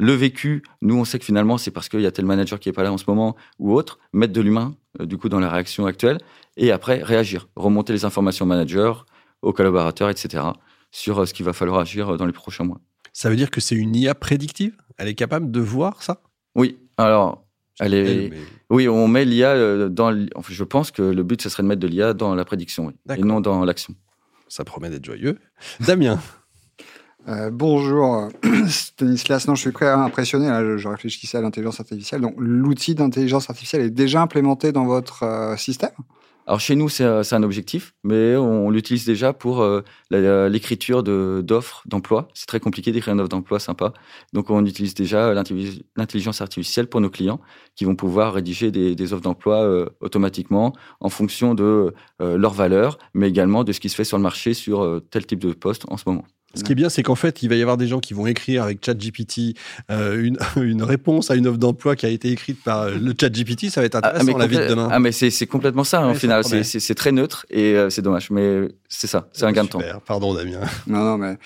Le 0.00 0.12
vécu, 0.12 0.62
nous, 0.82 0.96
on 0.96 1.04
sait 1.04 1.18
que 1.18 1.24
finalement, 1.24 1.56
c'est 1.56 1.70
parce 1.70 1.88
qu'il 1.88 2.00
y 2.00 2.06
a 2.06 2.10
tel 2.10 2.24
manager 2.26 2.58
qui 2.58 2.68
est 2.68 2.72
pas 2.72 2.82
là 2.82 2.92
en 2.92 2.98
ce 2.98 3.04
moment 3.06 3.36
ou 3.58 3.72
autre. 3.74 3.98
Mettre 4.12 4.32
de 4.32 4.40
l'humain, 4.40 4.74
euh, 5.00 5.06
du 5.06 5.16
coup, 5.18 5.28
dans 5.28 5.38
la 5.40 5.48
réaction 5.48 5.86
actuelle. 5.86 6.18
Et 6.56 6.72
après, 6.72 7.02
réagir. 7.02 7.48
Remonter 7.56 7.92
les 7.92 8.04
informations 8.04 8.44
au 8.44 8.48
manager, 8.48 9.06
aux 9.42 9.52
collaborateurs, 9.52 10.10
etc. 10.10 10.42
sur 10.90 11.20
euh, 11.20 11.26
ce 11.26 11.34
qu'il 11.34 11.44
va 11.46 11.52
falloir 11.52 11.78
agir 11.80 12.14
euh, 12.14 12.16
dans 12.16 12.26
les 12.26 12.32
prochains 12.32 12.64
mois. 12.64 12.80
Ça 13.12 13.30
veut 13.30 13.36
dire 13.36 13.50
que 13.52 13.60
c'est 13.60 13.76
une 13.76 13.94
IA 13.94 14.14
prédictive? 14.16 14.76
Elle 14.98 15.08
est 15.08 15.14
capable 15.14 15.50
de 15.52 15.60
voir 15.60 16.02
ça? 16.02 16.22
Oui, 16.56 16.78
alors, 16.96 17.44
elle 17.78 17.94
est... 17.94 18.30
Mais- 18.30 18.36
Oui, 18.70 18.88
on 18.88 19.06
met 19.06 19.24
l'IA 19.24 19.88
dans. 19.88 20.26
enfin, 20.34 20.52
je 20.52 20.64
pense 20.64 20.90
que 20.90 21.02
le 21.02 21.22
but, 21.22 21.40
ce 21.40 21.48
serait 21.48 21.62
de 21.62 21.68
mettre 21.68 21.80
de 21.80 21.86
l'IA 21.86 22.14
dans 22.14 22.34
la 22.34 22.44
prédiction, 22.44 22.86
oui, 22.86 22.94
et 23.16 23.22
non 23.22 23.40
dans 23.40 23.64
l'action. 23.64 23.94
Ça 24.48 24.64
promet 24.64 24.90
d'être 24.90 25.04
joyeux. 25.04 25.38
Damien, 25.80 26.20
Euh, 27.26 27.50
bonjour, 27.50 28.28
Stanislas. 28.68 29.48
Non, 29.48 29.54
je 29.54 29.62
suis 29.62 29.72
très 29.72 29.88
impressionné. 29.88 30.48
Là, 30.48 30.62
je, 30.62 30.76
je 30.76 30.88
réfléchissais 30.88 31.38
à 31.38 31.40
l'intelligence 31.40 31.80
artificielle. 31.80 32.20
Donc, 32.20 32.34
l'outil 32.38 32.94
d'intelligence 32.94 33.48
artificielle 33.48 33.82
est 33.82 33.90
déjà 33.90 34.20
implémenté 34.20 34.72
dans 34.72 34.84
votre 34.84 35.22
euh, 35.22 35.56
système? 35.56 35.92
Alors 36.46 36.60
chez 36.60 36.76
nous, 36.76 36.90
c'est 36.90 37.04
un 37.06 37.42
objectif, 37.42 37.94
mais 38.04 38.36
on 38.36 38.68
l'utilise 38.68 39.06
déjà 39.06 39.32
pour 39.32 39.62
euh, 39.62 39.80
l'écriture 40.10 41.02
d'offres 41.02 41.82
d'emploi. 41.86 42.28
C'est 42.34 42.44
très 42.44 42.60
compliqué 42.60 42.92
d'écrire 42.92 43.14
une 43.14 43.20
offre 43.20 43.30
d'emploi 43.30 43.58
sympa. 43.58 43.94
Donc 44.34 44.50
on 44.50 44.62
utilise 44.66 44.92
déjà 44.92 45.32
l'intelli- 45.32 45.86
l'intelligence 45.96 46.42
artificielle 46.42 46.86
pour 46.88 47.00
nos 47.00 47.08
clients 47.08 47.40
qui 47.76 47.86
vont 47.86 47.96
pouvoir 47.96 48.34
rédiger 48.34 48.70
des, 48.70 48.94
des 48.94 49.12
offres 49.14 49.22
d'emploi 49.22 49.88
automatiquement 50.00 50.74
en 51.00 51.08
fonction 51.08 51.54
de 51.54 51.94
leurs 52.20 52.52
valeurs, 52.52 52.98
mais 53.14 53.30
également 53.30 53.64
de 53.64 53.72
ce 53.72 53.80
qui 53.80 53.88
se 53.88 53.94
fait 53.96 54.04
sur 54.04 54.18
le 54.18 54.22
marché 54.22 54.52
sur 54.52 55.00
tel 55.10 55.24
type 55.24 55.38
de 55.40 55.54
poste 55.54 55.86
en 55.88 55.96
ce 55.96 56.02
moment. 56.06 56.26
Ce 56.54 56.64
qui 56.64 56.72
est 56.72 56.74
bien, 56.74 56.88
c'est 56.88 57.02
qu'en 57.02 57.14
fait, 57.14 57.42
il 57.42 57.48
va 57.48 57.56
y 57.56 57.62
avoir 57.62 57.76
des 57.76 57.86
gens 57.86 58.00
qui 58.00 58.14
vont 58.14 58.26
écrire 58.26 58.62
avec 58.64 58.84
ChatGPT 58.84 59.56
euh, 59.90 60.22
une, 60.24 60.38
une 60.62 60.82
réponse 60.82 61.30
à 61.30 61.34
une 61.34 61.46
offre 61.46 61.58
d'emploi 61.58 61.96
qui 61.96 62.06
a 62.06 62.08
été 62.08 62.30
écrite 62.30 62.62
par 62.62 62.82
euh, 62.82 62.94
le 63.00 63.14
ChatGPT. 63.18 63.70
Ça 63.70 63.80
va 63.80 63.86
être 63.86 63.96
intéressant 63.96 64.24
mais 64.24 64.34
la 64.38 64.46
vie 64.46 64.56
de 64.58 64.68
demain. 64.68 64.88
ah, 64.90 64.98
mais 64.98 65.12
c'est 65.12 65.46
complètement 65.46 65.84
ça, 65.84 66.02
Ouais, 66.04 66.10
au 66.10 66.14
ça 66.14 66.20
final. 66.20 66.44
C'est- 66.44 66.94
très 66.94 67.12
neutre 67.12 67.44
et 67.50 67.74
euh, 67.74 67.90
c'est 67.90 68.02
dommage, 68.02 68.30
mais 68.30 68.68
c'est 68.88 69.06
ça, 69.08 69.28
c'est 69.32 69.44
un 69.44 69.52
gain 69.52 69.64
de 69.64 69.68
temps. 69.68 69.80
Super. 69.80 70.00
Pardon, 70.00 70.32
Damien. 70.34 70.60
Non, 70.86 71.00
non, 71.04 71.18
mais. 71.18 71.36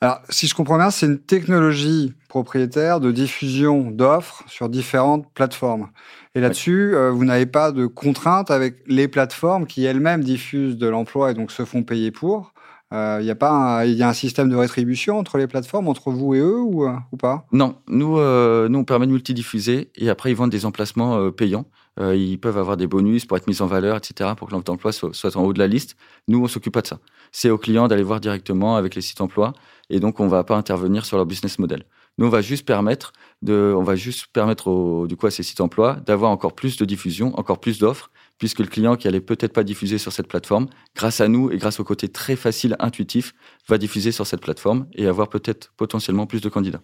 Alors, 0.00 0.20
si 0.28 0.46
je 0.48 0.54
comprends 0.54 0.76
bien, 0.78 0.90
c'est 0.90 1.06
une 1.06 1.18
technologie 1.18 2.12
propriétaire 2.28 3.00
de 3.00 3.10
diffusion 3.12 3.90
d'offres 3.90 4.44
sur 4.48 4.68
différentes 4.68 5.26
plateformes. 5.34 5.88
Et 6.34 6.40
là-dessus, 6.40 6.94
euh, 6.94 7.10
vous 7.10 7.24
n'avez 7.24 7.46
pas 7.46 7.72
de 7.72 7.86
contraintes 7.86 8.50
avec 8.50 8.76
les 8.86 9.08
plateformes 9.08 9.66
qui 9.66 9.84
elles-mêmes 9.84 10.22
diffusent 10.22 10.76
de 10.76 10.86
l'emploi 10.86 11.30
et 11.30 11.34
donc 11.34 11.50
se 11.50 11.64
font 11.64 11.82
payer 11.82 12.10
pour. 12.10 12.52
Euh, 12.92 13.18
Il 13.20 13.26
y 13.26 13.30
a 13.30 13.34
pas, 13.34 13.50
un- 13.50 13.84
y 13.84 14.02
a 14.02 14.08
un 14.08 14.12
système 14.14 14.48
de 14.48 14.56
rétribution 14.56 15.18
entre 15.18 15.36
les 15.36 15.46
plateformes, 15.46 15.88
entre 15.88 16.10
vous 16.10 16.34
et 16.34 16.38
eux 16.38 16.58
ou, 16.60 16.84
euh, 16.86 16.94
ou 17.12 17.16
pas? 17.18 17.46
Non, 17.52 17.76
nous, 17.86 18.18
euh, 18.18 18.68
nous, 18.68 18.78
on 18.78 18.84
permet 18.84 19.06
de 19.06 19.12
multidiffuser 19.12 19.90
et 19.96 20.08
après, 20.08 20.30
ils 20.30 20.34
vendent 20.36 20.50
des 20.50 20.64
emplacements 20.64 21.16
euh, 21.18 21.30
payants. 21.30 21.66
Euh, 22.00 22.14
ils 22.16 22.38
peuvent 22.38 22.56
avoir 22.56 22.76
des 22.76 22.86
bonus 22.86 23.26
pour 23.26 23.36
être 23.36 23.46
mis 23.46 23.60
en 23.60 23.66
valeur, 23.66 23.96
etc., 23.96 24.30
pour 24.36 24.46
que 24.48 24.52
l'offre 24.52 24.64
d'emploi 24.64 24.92
soit, 24.92 25.12
soit 25.12 25.36
en 25.36 25.42
haut 25.42 25.52
de 25.52 25.58
la 25.58 25.66
liste. 25.66 25.96
Nous, 26.28 26.42
on 26.42 26.48
s'occupe 26.48 26.72
pas 26.72 26.80
de 26.80 26.86
ça. 26.86 26.98
C'est 27.32 27.50
aux 27.50 27.58
clients 27.58 27.88
d'aller 27.88 28.04
voir 28.04 28.20
directement 28.20 28.76
avec 28.76 28.94
les 28.94 29.02
sites 29.02 29.20
emploi 29.20 29.52
et 29.90 30.00
donc 30.00 30.20
on 30.20 30.28
va 30.28 30.44
pas 30.44 30.56
intervenir 30.56 31.04
sur 31.04 31.16
leur 31.18 31.26
business 31.26 31.58
model. 31.58 31.84
Nous, 32.16 32.26
on 32.26 32.30
va 32.30 32.40
juste 32.40 32.66
permettre 32.66 33.12
de, 33.42 33.74
on 33.76 33.82
va 33.82 33.96
juste 33.96 34.28
permettre 34.32 35.06
du 35.06 35.16
coup 35.16 35.26
à 35.26 35.30
ces 35.30 35.42
sites 35.42 35.60
emploi 35.60 35.96
d'avoir 36.06 36.30
encore 36.30 36.54
plus 36.54 36.76
de 36.76 36.84
diffusion, 36.84 37.38
encore 37.38 37.60
plus 37.60 37.78
d'offres, 37.78 38.10
puisque 38.38 38.60
le 38.60 38.66
client 38.66 38.96
qui 38.96 39.08
allait 39.08 39.20
peut-être 39.20 39.52
pas 39.52 39.64
diffuser 39.64 39.98
sur 39.98 40.12
cette 40.12 40.28
plateforme, 40.28 40.66
grâce 40.94 41.20
à 41.20 41.28
nous 41.28 41.50
et 41.50 41.58
grâce 41.58 41.80
au 41.80 41.84
côté 41.84 42.08
très 42.08 42.36
facile, 42.36 42.76
intuitif, 42.78 43.34
va 43.68 43.78
diffuser 43.78 44.12
sur 44.12 44.26
cette 44.26 44.40
plateforme 44.40 44.86
et 44.94 45.06
avoir 45.06 45.28
peut-être 45.28 45.72
potentiellement 45.76 46.26
plus 46.26 46.40
de 46.40 46.48
candidats. 46.48 46.80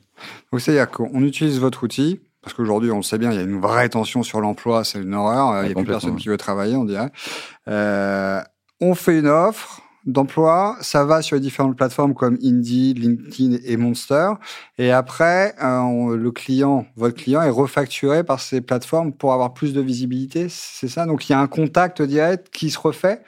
Donc, 0.52 0.60
c'est-à-dire 0.60 0.90
qu'on 0.90 1.22
utilise 1.22 1.60
votre 1.60 1.84
outil, 1.84 2.20
parce 2.42 2.54
qu'aujourd'hui, 2.54 2.90
on 2.90 2.96
le 2.96 3.02
sait 3.02 3.18
bien, 3.18 3.30
il 3.30 3.36
y 3.36 3.40
a 3.40 3.42
une 3.42 3.60
vraie 3.60 3.88
tension 3.88 4.22
sur 4.22 4.40
l'emploi, 4.40 4.84
c'est 4.84 5.00
une 5.00 5.14
horreur, 5.14 5.62
il 5.62 5.66
n'y 5.66 5.72
a 5.72 5.74
plus 5.74 5.84
personne 5.84 6.10
ouais. 6.10 6.20
qui 6.20 6.28
veut 6.28 6.36
travailler, 6.36 6.76
on 6.76 6.84
dirait. 6.84 7.10
Euh, 7.68 8.40
on 8.80 8.94
fait 8.94 9.18
une 9.18 9.28
offre 9.28 9.80
d'emploi, 10.06 10.76
ça 10.80 11.04
va 11.04 11.22
sur 11.22 11.36
les 11.36 11.40
différentes 11.40 11.76
plateformes 11.76 12.14
comme 12.14 12.38
Indeed, 12.42 12.98
LinkedIn 12.98 13.58
et 13.64 13.76
Monster, 13.76 14.32
et 14.78 14.90
après, 14.90 15.54
euh, 15.62 16.16
le 16.16 16.30
client, 16.30 16.86
votre 16.96 17.16
client, 17.16 17.42
est 17.42 17.50
refacturé 17.50 18.24
par 18.24 18.40
ces 18.40 18.60
plateformes 18.60 19.12
pour 19.12 19.32
avoir 19.32 19.54
plus 19.54 19.72
de 19.72 19.80
visibilité, 19.80 20.46
c'est 20.48 20.88
ça? 20.88 21.06
Donc, 21.06 21.28
il 21.28 21.32
y 21.32 21.34
a 21.34 21.40
un 21.40 21.46
contact 21.46 22.02
direct 22.02 22.48
qui 22.52 22.70
se 22.70 22.78
refait 22.78 23.22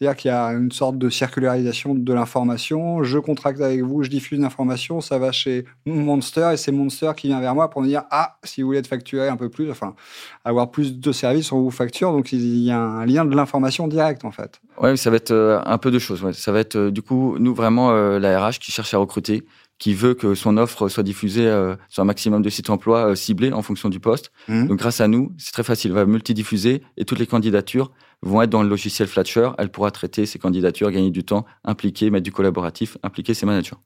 c'est-à-dire 0.00 0.16
qu'il 0.16 0.30
y 0.30 0.34
a 0.34 0.46
une 0.52 0.72
sorte 0.72 0.96
de 0.96 1.10
circularisation 1.10 1.94
de 1.94 2.12
l'information. 2.14 3.02
Je 3.02 3.18
contracte 3.18 3.60
avec 3.60 3.82
vous, 3.82 4.02
je 4.02 4.08
diffuse 4.08 4.40
l'information, 4.40 5.02
ça 5.02 5.18
va 5.18 5.30
chez 5.30 5.66
Monster 5.84 6.52
et 6.54 6.56
c'est 6.56 6.72
Monster 6.72 7.12
qui 7.14 7.26
vient 7.26 7.38
vers 7.38 7.54
moi 7.54 7.68
pour 7.68 7.82
me 7.82 7.86
dire 7.86 8.04
Ah, 8.10 8.38
si 8.42 8.62
vous 8.62 8.68
voulez 8.68 8.78
être 8.78 8.86
facturé 8.86 9.28
un 9.28 9.36
peu 9.36 9.50
plus, 9.50 9.70
enfin, 9.70 9.94
avoir 10.42 10.70
plus 10.70 10.98
de 10.98 11.12
services, 11.12 11.52
on 11.52 11.60
vous 11.60 11.70
facture. 11.70 12.12
Donc 12.12 12.32
il 12.32 12.40
y 12.40 12.70
a 12.70 12.80
un 12.80 13.04
lien 13.04 13.26
de 13.26 13.36
l'information 13.36 13.88
direct 13.88 14.24
en 14.24 14.30
fait. 14.30 14.62
Ouais, 14.80 14.96
ça 14.96 15.10
va 15.10 15.16
être 15.16 15.32
euh, 15.32 15.60
un 15.66 15.76
peu 15.76 15.90
de 15.90 15.98
choses. 15.98 16.24
Ça 16.32 16.50
va 16.50 16.60
être 16.60 16.76
euh, 16.76 16.90
du 16.90 17.02
coup 17.02 17.36
nous 17.38 17.54
vraiment 17.54 17.90
euh, 17.90 18.18
la 18.18 18.42
RH 18.42 18.52
qui 18.52 18.72
cherche 18.72 18.94
à 18.94 18.98
recruter, 18.98 19.44
qui 19.80 19.94
veut 19.94 20.14
que 20.14 20.34
son 20.34 20.58
offre 20.58 20.88
soit 20.88 21.02
diffusée 21.02 21.46
euh, 21.46 21.74
sur 21.88 22.02
un 22.02 22.06
maximum 22.06 22.42
de 22.42 22.50
sites 22.50 22.70
emploi 22.70 23.06
euh, 23.06 23.14
ciblés 23.16 23.52
en 23.52 23.62
fonction 23.62 23.88
du 23.88 23.98
poste. 23.98 24.30
Mhm. 24.46 24.68
Donc 24.68 24.78
grâce 24.78 25.00
à 25.00 25.08
nous, 25.08 25.32
c'est 25.38 25.52
très 25.52 25.64
facile. 25.64 25.90
On 25.92 25.94
va 25.94 26.04
multidiffuser 26.04 26.82
et 26.98 27.04
toutes 27.04 27.18
les 27.18 27.26
candidatures 27.26 27.90
vont 28.22 28.42
être 28.42 28.50
dans 28.50 28.62
le 28.62 28.68
logiciel 28.68 29.08
Flatcher. 29.08 29.50
Elle 29.58 29.70
pourra 29.70 29.90
traiter 29.90 30.26
ces 30.26 30.38
candidatures, 30.38 30.90
gagner 30.90 31.10
du 31.10 31.24
temps, 31.24 31.46
impliquer, 31.64 32.10
mettre 32.10 32.24
du 32.24 32.30
collaboratif, 32.30 32.98
impliquer 33.02 33.32
ses 33.32 33.46
managers. 33.46 33.76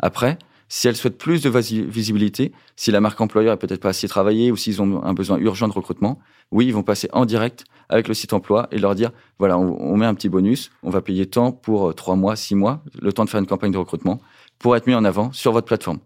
Après, 0.00 0.36
si 0.68 0.88
elle 0.88 0.96
souhaite 0.96 1.16
plus 1.16 1.42
de 1.42 1.48
visibilité, 1.48 2.52
si 2.74 2.90
la 2.90 3.00
marque 3.00 3.20
employeur 3.20 3.54
est 3.54 3.56
peut-être 3.56 3.80
pas 3.80 3.90
assez 3.90 4.08
travaillée 4.08 4.50
ou 4.50 4.56
s'ils 4.56 4.82
ont 4.82 5.00
un 5.04 5.14
besoin 5.14 5.38
urgent 5.38 5.68
de 5.68 5.72
recrutement, 5.72 6.18
oui, 6.50 6.66
ils 6.66 6.74
vont 6.74 6.82
passer 6.82 7.08
en 7.12 7.24
direct 7.24 7.64
avec 7.88 8.08
le 8.08 8.14
site 8.14 8.32
emploi 8.32 8.66
et 8.72 8.78
leur 8.78 8.96
dire 8.96 9.12
voilà, 9.38 9.58
on, 9.58 9.80
on 9.80 9.96
met 9.96 10.06
un 10.06 10.14
petit 10.14 10.28
bonus, 10.28 10.72
on 10.82 10.90
va 10.90 11.02
payer 11.02 11.26
tant 11.26 11.52
pour 11.52 11.90
euh, 11.90 11.92
trois 11.92 12.16
mois, 12.16 12.34
six 12.34 12.56
mois, 12.56 12.82
le 13.00 13.12
temps 13.12 13.24
de 13.24 13.30
faire 13.30 13.38
une 13.38 13.46
campagne 13.46 13.70
de 13.70 13.78
recrutement 13.78 14.20
pour 14.58 14.76
être 14.76 14.86
mis 14.86 14.94
en 14.94 15.04
avant 15.04 15.32
sur 15.32 15.52
votre 15.52 15.66
plateforme. 15.66 15.98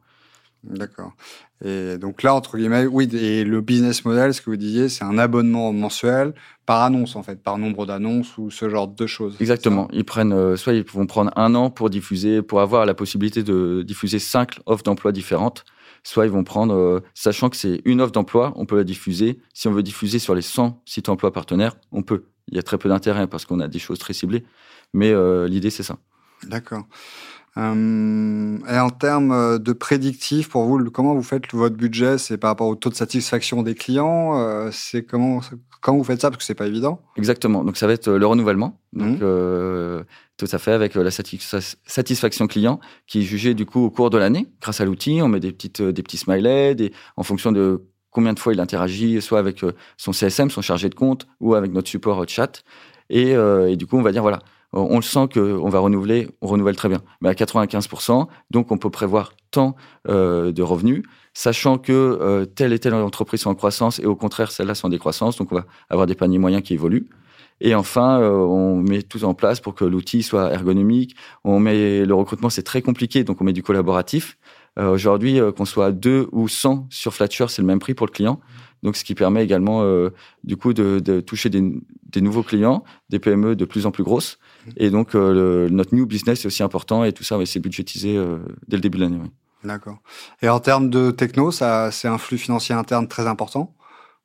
D'accord. 0.65 1.13
Et 1.65 1.99
donc 1.99 2.23
là, 2.23 2.35
entre 2.35 2.57
guillemets, 2.57 2.87
oui, 2.87 3.09
et 3.15 3.45
le 3.45 3.61
business 3.61 4.05
model, 4.05 4.33
ce 4.33 4.41
que 4.41 4.51
vous 4.51 4.57
disiez, 4.57 4.89
c'est 4.89 5.05
un 5.05 5.19
abonnement 5.19 5.73
mensuel 5.73 6.35
par 6.65 6.83
annonce, 6.83 7.17
en 7.17 7.23
fait, 7.23 7.43
par 7.43 7.59
nombre 7.59 7.87
d'annonces 7.87 8.39
ou 8.39 8.51
ce 8.51 8.69
genre 8.69 8.89
de 8.89 9.07
choses. 9.07 9.37
Exactement. 9.41 9.89
Ils 9.93 10.05
prennent, 10.05 10.33
euh, 10.33 10.57
soit 10.57 10.73
ils 10.73 10.85
vont 10.85 11.07
prendre 11.07 11.33
un 11.37 11.55
an 11.55 11.71
pour 11.71 11.91
diffuser, 11.91 12.43
pour 12.43 12.61
avoir 12.61 12.87
la 12.87 12.95
possibilité 12.95 13.43
de 13.43 13.83
diffuser 13.83 14.19
cinq 14.19 14.61
offres 14.67 14.83
d'emploi 14.83 15.13
différentes, 15.13 15.65
soit 16.03 16.25
ils 16.25 16.31
vont 16.31 16.45
prendre, 16.45 16.75
euh, 16.75 17.01
sachant 17.15 17.51
que 17.51 17.57
c'est 17.57 17.83
une 17.85 18.01
offre 18.01 18.13
d'emploi, 18.13 18.53
on 18.57 18.67
peut 18.67 18.77
la 18.77 18.85
diffuser. 18.85 19.39
Si 19.53 19.69
on 19.69 19.73
veut 19.73 19.83
diffuser 19.83 20.19
sur 20.19 20.35
les 20.35 20.43
100 20.43 20.81
sites 20.87 21.09
emploi 21.09 21.33
partenaires, 21.33 21.77
on 21.93 22.03
peut. 22.03 22.25
Il 22.49 22.57
y 22.57 22.59
a 22.59 22.63
très 22.63 22.79
peu 22.79 22.89
d'intérêt 22.89 23.27
parce 23.27 23.45
qu'on 23.45 23.61
a 23.61 23.69
des 23.69 23.79
choses 23.79 23.99
très 23.99 24.13
ciblées, 24.13 24.45
mais 24.93 25.11
euh, 25.11 25.47
l'idée 25.47 25.71
c'est 25.71 25.83
ça. 25.83 25.99
D'accord. 26.47 26.85
Euh, 27.57 28.59
et 28.69 28.79
en 28.79 28.91
termes 28.91 29.59
de 29.59 29.73
prédictif, 29.73 30.49
pour 30.49 30.65
vous, 30.65 30.91
comment 30.91 31.15
vous 31.15 31.23
faites 31.23 31.53
votre 31.53 31.77
budget? 31.77 32.19
C'est 32.19 32.39
par 32.39 32.51
rapport 32.51 32.69
au 32.69 32.77
taux 32.77 32.91
de 32.91 32.95
satisfaction 32.95 33.63
des 33.63 33.75
clients? 33.75 34.39
Euh, 34.39 34.71
C'est 34.73 35.03
comment 35.03 35.41
comment 35.81 35.99
vous 35.99 36.05
faites 36.05 36.21
ça? 36.21 36.31
Parce 36.31 36.39
que 36.39 36.45
c'est 36.45 36.55
pas 36.55 36.67
évident. 36.67 37.01
Exactement. 37.17 37.65
Donc 37.65 37.77
ça 37.77 37.87
va 37.87 37.93
être 37.95 38.11
le 38.11 38.27
renouvellement. 38.27 38.79
Donc 38.93 39.21
euh, 39.23 40.03
tout 40.37 40.49
à 40.51 40.59
fait 40.59 40.73
avec 40.73 40.95
la 40.95 41.11
satis- 41.11 41.77
satisfaction 41.87 42.47
client 42.47 42.81
qui 43.07 43.21
est 43.21 43.23
jugée 43.23 43.55
du 43.55 43.67
coup 43.67 43.81
au 43.85 43.91
cours 43.91 44.11
de 44.11 44.19
l'année 44.19 44.49
grâce 44.61 44.81
à 44.81 44.85
l'outil. 44.85 45.21
On 45.23 45.29
met 45.29 45.41
des 45.41 45.53
petites 45.53 45.83
des 45.83 46.03
petits 46.03 46.19
smileys 46.19 46.75
des, 46.75 46.93
en 47.17 47.23
fonction 47.23 47.51
de 47.53 47.83
combien 48.11 48.33
de 48.33 48.39
fois 48.41 48.53
il 48.53 48.61
interagit, 48.61 49.21
soit 49.23 49.39
avec 49.39 49.63
euh, 49.65 49.73
son 49.97 50.13
CSM, 50.13 50.51
son 50.51 50.63
chargé 50.63 50.89
de 50.89 50.95
compte, 50.97 51.27
ou 51.41 51.55
avec 51.55 51.73
notre 51.73 51.89
support 51.89 52.23
euh, 52.23 52.27
chat. 52.27 52.63
Et, 53.09 53.35
euh, 53.37 53.69
et 53.71 53.77
du 53.77 53.87
coup, 53.87 53.97
on 53.97 54.03
va 54.03 54.11
dire 54.13 54.23
voilà, 54.23 54.41
on 54.73 54.89
on 54.91 54.97
le 54.97 55.03
sent 55.03 55.29
qu'on 55.33 55.69
va 55.69 55.79
renouveler, 55.79 56.29
on 56.41 56.47
renouvelle 56.47 56.77
très 56.77 56.89
bien, 56.89 57.03
mais 57.21 57.29
à 57.29 57.35
95%. 57.35 58.27
Donc, 58.51 58.71
on 58.73 58.79
peut 58.79 58.91
prévoir 58.91 59.33
tant 59.51 59.75
euh, 60.09 60.53
de 60.53 60.63
revenus, 60.63 61.03
sachant 61.35 61.79
que 61.79 61.93
euh, 61.93 62.45
telle 62.45 62.73
et 62.73 62.79
telle 62.79 62.95
entreprise 62.95 63.41
sont 63.41 63.51
en 63.51 63.55
croissance 63.55 63.99
et 63.99 64.07
au 64.07 64.17
contraire, 64.17 64.51
celles-là 64.51 64.75
sont 64.75 64.87
en 64.87 64.91
décroissance. 64.91 65.37
Donc, 65.37 65.53
on 65.53 65.57
va 65.57 65.67
avoir 65.89 66.07
des 66.07 66.15
paniers 66.15 66.39
moyens 66.39 66.63
qui 66.63 66.75
évoluent. 66.75 67.09
Et 67.61 67.75
enfin, 67.75 68.21
euh, 68.21 68.31
on 68.31 68.77
met 68.77 69.03
tout 69.03 69.25
en 69.25 69.35
place 69.35 69.61
pour 69.61 69.75
que 69.75 69.85
l'outil 69.85 70.23
soit 70.23 70.53
ergonomique. 70.53 71.15
On 71.45 71.61
met 71.61 72.05
le 72.07 72.15
recrutement, 72.15 72.49
c'est 72.49 72.63
très 72.63 72.81
compliqué, 72.81 73.23
donc 73.23 73.41
on 73.41 73.45
met 73.45 73.53
du 73.53 73.63
collaboratif. 73.63 74.39
Euh, 74.79 74.91
Aujourd'hui, 74.91 75.41
euh, 75.41 75.53
qu'on 75.53 75.65
soit 75.65 75.93
2 75.93 76.29
ou 76.33 76.49
100 76.49 76.87
sur 76.91 77.13
Flatcher, 77.13 77.47
c'est 77.49 77.63
le 77.63 77.67
même 77.67 77.81
prix 77.81 77.95
pour 77.95 78.07
le 78.07 78.13
client. 78.13 78.41
Donc, 78.83 78.97
ce 78.97 79.05
qui 79.05 79.15
permet 79.15 79.45
également, 79.45 79.83
euh, 79.83 80.11
du 80.43 80.57
coup, 80.57 80.73
de, 80.73 81.01
de 81.01 81.21
toucher 81.21 81.51
des, 81.51 81.63
des 82.07 82.21
nouveaux 82.23 82.43
clients, 82.43 82.85
des 83.11 83.19
PME 83.19 83.57
de 83.57 83.65
plus 83.67 83.85
en 83.85 83.91
plus 83.91 84.05
grosses. 84.05 84.39
Et 84.77 84.91
donc, 84.91 85.15
euh, 85.15 85.33
le- 85.67 85.69
notre 85.71 85.95
new 85.95 86.07
business 86.07 86.45
est 86.45 86.47
aussi 86.47 86.63
important 86.63 87.05
et 87.05 87.13
tout 87.13 87.25
ça, 87.25 87.39
ouais, 87.39 87.47
c'est 87.47 87.61
budgétisé 87.61 88.17
euh, 88.17 88.39
dès 88.69 88.77
le 88.77 88.81
début 88.83 88.99
de 88.99 89.05
l'année. 89.05 89.19
ouais. 89.19 89.31
D'accord. 89.65 89.99
Et 90.43 90.49
en 90.49 90.59
termes 90.61 90.89
de 90.89 91.11
techno, 91.11 91.51
ça, 91.51 91.91
c'est 91.91 92.09
un 92.09 92.17
flux 92.19 92.39
financier 92.39 92.75
interne 92.75 93.09
très 93.09 93.27
important 93.27 93.75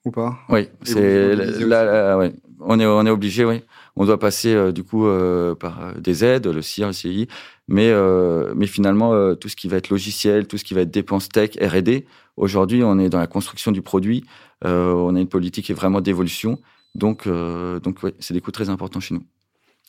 ou 0.06 0.12
pas? 0.12 0.38
Oui, 0.50 0.70
c'est 0.84 1.36
là, 1.36 1.84
là, 1.84 2.18
ouais. 2.18 2.34
On 2.62 2.80
est 2.80 2.86
on 2.86 3.06
est 3.06 3.10
obligé, 3.10 3.44
oui. 3.44 3.62
On 3.98 4.06
doit 4.06 4.18
passer 4.20 4.54
euh, 4.54 4.72
du 4.72 4.84
coup 4.84 5.06
euh, 5.08 5.56
par 5.56 5.82
euh, 5.84 5.92
des 6.00 6.24
aides, 6.24 6.48
le 6.48 6.62
CIR, 6.62 6.88
le 6.88 6.94
CI, 6.94 7.28
mais 7.68 7.90
euh, 7.90 8.54
mais 8.56 8.66
finalement 8.68 9.14
euh, 9.14 9.36
tout 9.36 9.50
ce 9.50 9.56
qui 9.58 9.68
va 9.68 9.76
être 9.78 9.90
logiciel, 9.90 10.48
tout 10.48 10.58
ce 10.58 10.64
qui 10.64 10.74
va 10.74 10.82
être 10.82 10.92
dépenses 10.92 11.28
tech, 11.28 11.52
R&D. 11.60 12.06
Aujourd'hui, 12.38 12.82
on 12.84 12.98
est 13.00 13.10
dans 13.10 13.20
la 13.20 13.28
construction 13.28 13.72
du 13.74 13.82
produit. 13.82 14.24
Euh, 14.64 14.94
on 14.94 15.16
a 15.16 15.20
une 15.20 15.28
politique 15.28 15.66
qui 15.66 15.72
est 15.74 15.76
vraiment 15.76 16.00
d'évolution. 16.02 16.60
Donc 16.94 17.28
euh, 17.28 17.80
donc 17.82 18.02
ouais, 18.04 18.14
c'est 18.20 18.34
des 18.34 18.42
coûts 18.42 18.52
très 18.52 18.70
importants 18.70 19.02
chez 19.02 19.16
nous. 19.16 19.24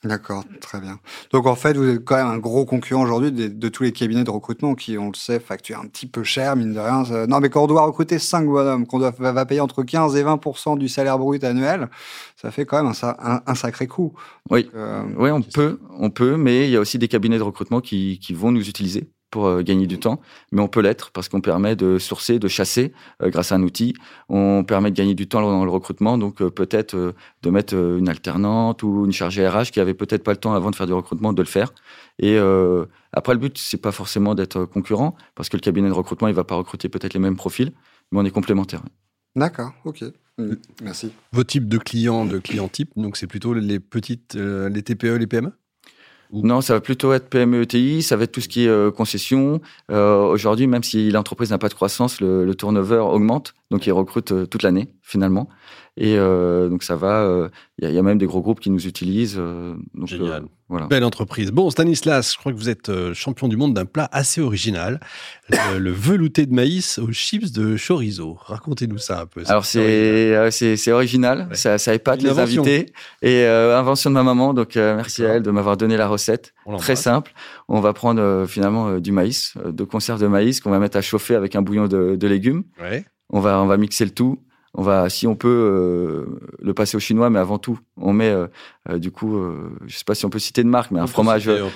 D'accord, 0.07 0.45
très 0.61 0.81
bien. 0.81 0.99
Donc 1.33 1.47
en 1.47 1.57
fait, 1.57 1.77
vous 1.77 1.89
êtes 1.89 2.05
quand 2.05 2.17
même 2.17 2.27
un 2.27 2.39
gros 2.39 2.65
concurrent 2.65 3.03
aujourd'hui 3.03 3.33
de, 3.33 3.49
de 3.49 3.69
tous 3.69 3.83
les 3.83 3.93
cabinets 3.93 4.25
de 4.25 4.31
recrutement 4.31 4.75
qui, 4.75 4.97
on 4.99 5.09
le 5.09 5.15
sait, 5.15 5.41
facturent 5.41 5.81
un 5.81 5.87
petit 5.87 6.07
peu 6.07 6.23
cher, 6.23 6.55
mine 6.55 6.75
de 6.75 6.79
rien. 6.79 7.05
Ça- 7.05 7.27
Non, 7.27 7.41
mais 7.41 7.49
quand 7.51 7.65
on 7.65 7.67
doit 7.67 7.83
recruter 7.85 8.19
5 8.19 8.47
bonhommes, 8.47 8.87
qu'on 8.87 8.99
va 8.99 9.47
payer 9.47 9.61
entre 9.61 9.83
15 9.83 10.15
et 10.17 10.23
20% 10.23 10.77
du 10.77 10.89
salaire 10.89 11.19
brut 11.19 11.43
annuel, 11.45 11.89
ça 12.41 12.51
fait 12.51 12.65
quand 12.67 12.77
même 12.77 12.87
un, 12.87 12.95
sa- 12.95 13.17
un- 13.21 13.41
un 13.47 13.55
sacré 13.55 13.87
coût. 13.87 14.13
Oui. 14.51 14.71
Euh, 14.75 15.03
Oui, 15.19 15.31
on 15.31 15.43
peut, 15.43 15.79
on 15.99 16.11
peut, 16.11 16.37
mais 16.37 16.67
il 16.67 16.71
y 16.71 16.77
a 16.77 16.81
aussi 16.81 16.99
des 16.99 17.09
cabinets 17.09 17.39
de 17.39 17.43
recrutement 17.43 17.81
qui, 17.81 18.19
qui 18.21 18.33
vont 18.35 18.53
nous 18.53 18.69
utiliser 18.69 19.09
pour 19.31 19.47
euh, 19.47 19.63
gagner 19.63 19.87
du 19.87 19.99
temps. 19.99 20.21
Mais 20.53 20.61
on 20.61 20.69
peut 20.69 20.81
l'être 20.81 21.11
parce 21.11 21.29
qu'on 21.29 21.41
permet 21.41 21.77
de 21.77 21.99
sourcer, 21.99 22.39
de 22.39 22.49
chasser 22.49 22.93
euh, 23.23 23.31
grâce 23.31 23.53
à 23.53 23.57
un 23.57 23.63
outil. 23.63 23.95
On 24.29 24.65
permet 24.65 24.91
de 24.91 24.97
gagner 24.97 25.15
du 25.15 25.27
temps 25.29 25.41
dans 25.41 25.65
le 25.65 25.71
recrutement, 25.71 26.19
donc 26.19 26.41
euh, 26.41 26.51
peut-être 26.51 26.95
euh, 26.95 27.13
de 27.43 27.51
mettre 27.51 27.75
euh, 27.75 27.99
une 27.99 28.09
alternante 28.09 28.83
ou 28.83 29.05
une 29.05 29.13
chargée 29.13 29.47
RH 29.49 29.71
qui 29.73 29.81
avait 29.81 29.95
peut-être 29.95 30.23
pas 30.25 30.33
le 30.33 30.39
temps 30.39 30.55
avant 30.55 30.71
de 30.71 30.77
faire 30.77 30.87
du 30.87 30.93
recrutement 30.93 31.33
de 31.33 31.43
le 31.43 31.49
faire. 31.49 31.73
Et 32.19 32.37
euh, 32.39 32.87
après, 33.13 33.35
le 33.35 33.41
but 33.41 33.59
c'est 33.59 33.81
pas 33.81 33.93
forcément 33.93 34.35
d'être 34.35 34.65
concurrent 34.65 35.17
parce 35.35 35.49
que 35.49 35.57
le 35.57 35.63
cabinet 35.63 35.89
de 35.89 35.95
recrutement 35.95 36.29
il 36.29 36.35
va 36.35 36.45
pas 36.45 36.55
recruter 36.55 36.89
peut-être 36.89 37.15
les 37.15 37.21
mêmes 37.21 37.37
profils, 37.37 37.73
mais 38.13 38.21
on 38.21 38.25
est 38.25 38.31
complémentaires. 38.31 38.83
D'accord, 39.35 39.73
ok. 39.85 40.05
Mm, 40.39 40.55
Merci. 40.83 41.13
Vos 41.33 41.45
types 41.45 41.69
de 41.69 41.79
clients, 41.79 42.25
de 42.25 42.39
clients 42.39 42.69
types, 42.69 42.93
donc 42.97 43.17
c'est 43.17 43.27
plutôt 43.27 43.55
les 43.55 43.81
petites, 43.81 44.37
euh, 44.37 44.69
les 44.69 44.83
TPE, 44.83 45.17
les 45.19 45.27
PME 45.27 45.53
Non, 46.33 46.61
ça 46.61 46.75
va 46.75 46.81
plutôt 46.81 47.13
être 47.13 47.29
PME 47.29 47.63
ETI, 47.63 48.03
ça 48.03 48.17
va 48.17 48.25
être 48.25 48.33
tout 48.33 48.41
ce 48.41 48.49
qui 48.49 48.65
est 48.65 48.69
euh, 48.69 48.91
concession. 48.91 49.61
Euh, 49.91 50.25
Aujourd'hui, 50.27 50.67
même 50.67 50.83
si 50.83 51.11
l'entreprise 51.11 51.51
n'a 51.51 51.59
pas 51.59 51.69
de 51.69 51.75
croissance, 51.75 52.21
le, 52.21 52.55
turnover 52.55 52.99
augmente, 52.99 53.55
donc 53.71 53.87
ils 53.87 53.93
recrutent 53.93 54.33
euh, 54.33 54.47
toute 54.47 54.63
l'année 54.63 54.89
finalement. 55.03 55.49
Et 55.99 56.17
euh, 56.19 56.69
donc 56.69 56.83
ça 56.83 56.95
va, 56.95 57.23
euh, 57.23 57.49
il 57.79 57.85
y, 57.85 57.87
a- 57.87 57.91
il 57.91 57.97
y 57.97 57.99
a 57.99 58.03
même 58.03 58.19
des 58.19 58.27
gros 58.27 58.43
groupes 58.43 58.61
qui 58.61 58.69
nous 58.71 58.87
utilisent. 58.87 59.37
euh, 59.39 59.75
donc, 59.95 60.09
Génial. 60.09 60.43
euh, 60.43 60.47
voilà. 60.69 60.87
Belle 60.89 61.05
entreprise. 61.05 61.53
Bon, 61.53 61.71
Stanislas, 61.71 62.33
je 62.35 62.39
crois 62.39 62.53
que 62.53 62.59
vous 62.59 62.69
êtes 62.69 62.91
euh, 62.91 63.15
champion 63.15 63.49
du 63.49 63.57
monde 63.57 63.73
d'un 63.73 63.87
plat 63.87 64.07
assez 64.13 64.43
original, 64.43 65.01
le, 65.49 65.79
le 65.79 65.91
velouté 65.93 66.45
de 66.45 66.53
maïs 66.53 66.99
aux 66.99 67.13
chips 67.13 67.51
de 67.53 67.77
chorizo. 67.79 68.37
Racontez-nous 68.41 68.99
ça 68.99 69.23
un 69.23 69.27
peu. 69.27 69.43
Alors 69.47 69.65
c'est 69.65 69.81
euh, 70.35 70.51
c'est 70.51 70.77
c'est 70.77 70.93
original, 70.93 71.47
Ouais. 71.49 71.55
ça, 71.57 71.79
ça 71.79 71.95
épate 71.95 72.21
Une 72.21 72.27
les 72.27 72.33
invention. 72.39 72.63
invités 72.63 72.93
et 73.23 73.45
euh, 73.45 73.79
invention 73.79 74.11
de 74.11 74.15
ma 74.17 74.23
maman. 74.23 74.53
Donc 74.53 74.77
euh, 74.77 74.97
merci 74.97 75.25
à 75.25 75.29
elle 75.35 75.43
de 75.43 75.51
m'avoir 75.51 75.77
donné 75.79 75.97
la 75.97 76.09
recette. 76.09 76.53
Très 76.79 76.97
simple. 76.97 77.33
On 77.69 77.81
va 77.81 77.93
prendre 77.95 78.21
euh, 78.21 78.47
finalement 78.47 78.89
euh, 78.89 79.01
du 79.01 79.13
maïs, 79.13 79.55
euh, 79.65 79.73
de 79.73 79.85
conserve 79.85 80.21
de 80.21 80.27
maïs 80.27 80.61
qu'on 80.61 80.71
va 80.71 80.79
mettre 80.79 80.99
à 80.99 81.01
chauffer 81.03 81.37
avec 81.37 81.57
un 81.57 81.63
bouillon 81.63 81.87
de, 81.89 82.17
de 82.17 82.27
légumes. 82.29 82.65
Ouais. 82.81 83.05
On 83.31 83.41
va, 83.41 83.61
on 83.63 83.67
va 83.67 83.77
mixer 83.77 84.05
le 84.05 84.11
tout. 84.13 84.39
On 84.79 84.83
va, 84.83 85.09
si 85.09 85.27
on 85.27 85.35
peut, 85.35 85.49
euh, 85.49 86.27
le 86.61 86.75
passer 86.75 86.97
au 86.97 87.01
chinois, 87.01 87.31
mais 87.31 87.39
avant 87.39 87.59
tout, 87.59 87.79
on 87.99 88.13
met, 88.13 88.29
euh, 88.31 88.47
euh, 88.91 88.99
du 88.99 89.11
coup, 89.11 89.37
euh, 89.37 89.71
je 89.87 89.97
sais 89.97 90.05
pas 90.05 90.15
si 90.15 90.27
on 90.27 90.31
peut 90.31 90.39
citer 90.39 90.63
de 90.63 90.69
marque, 90.69 90.91
mais 90.91 91.01
On 91.01 91.05
un 91.05 91.07
fromage, 91.07 91.49
euh, 91.49 91.67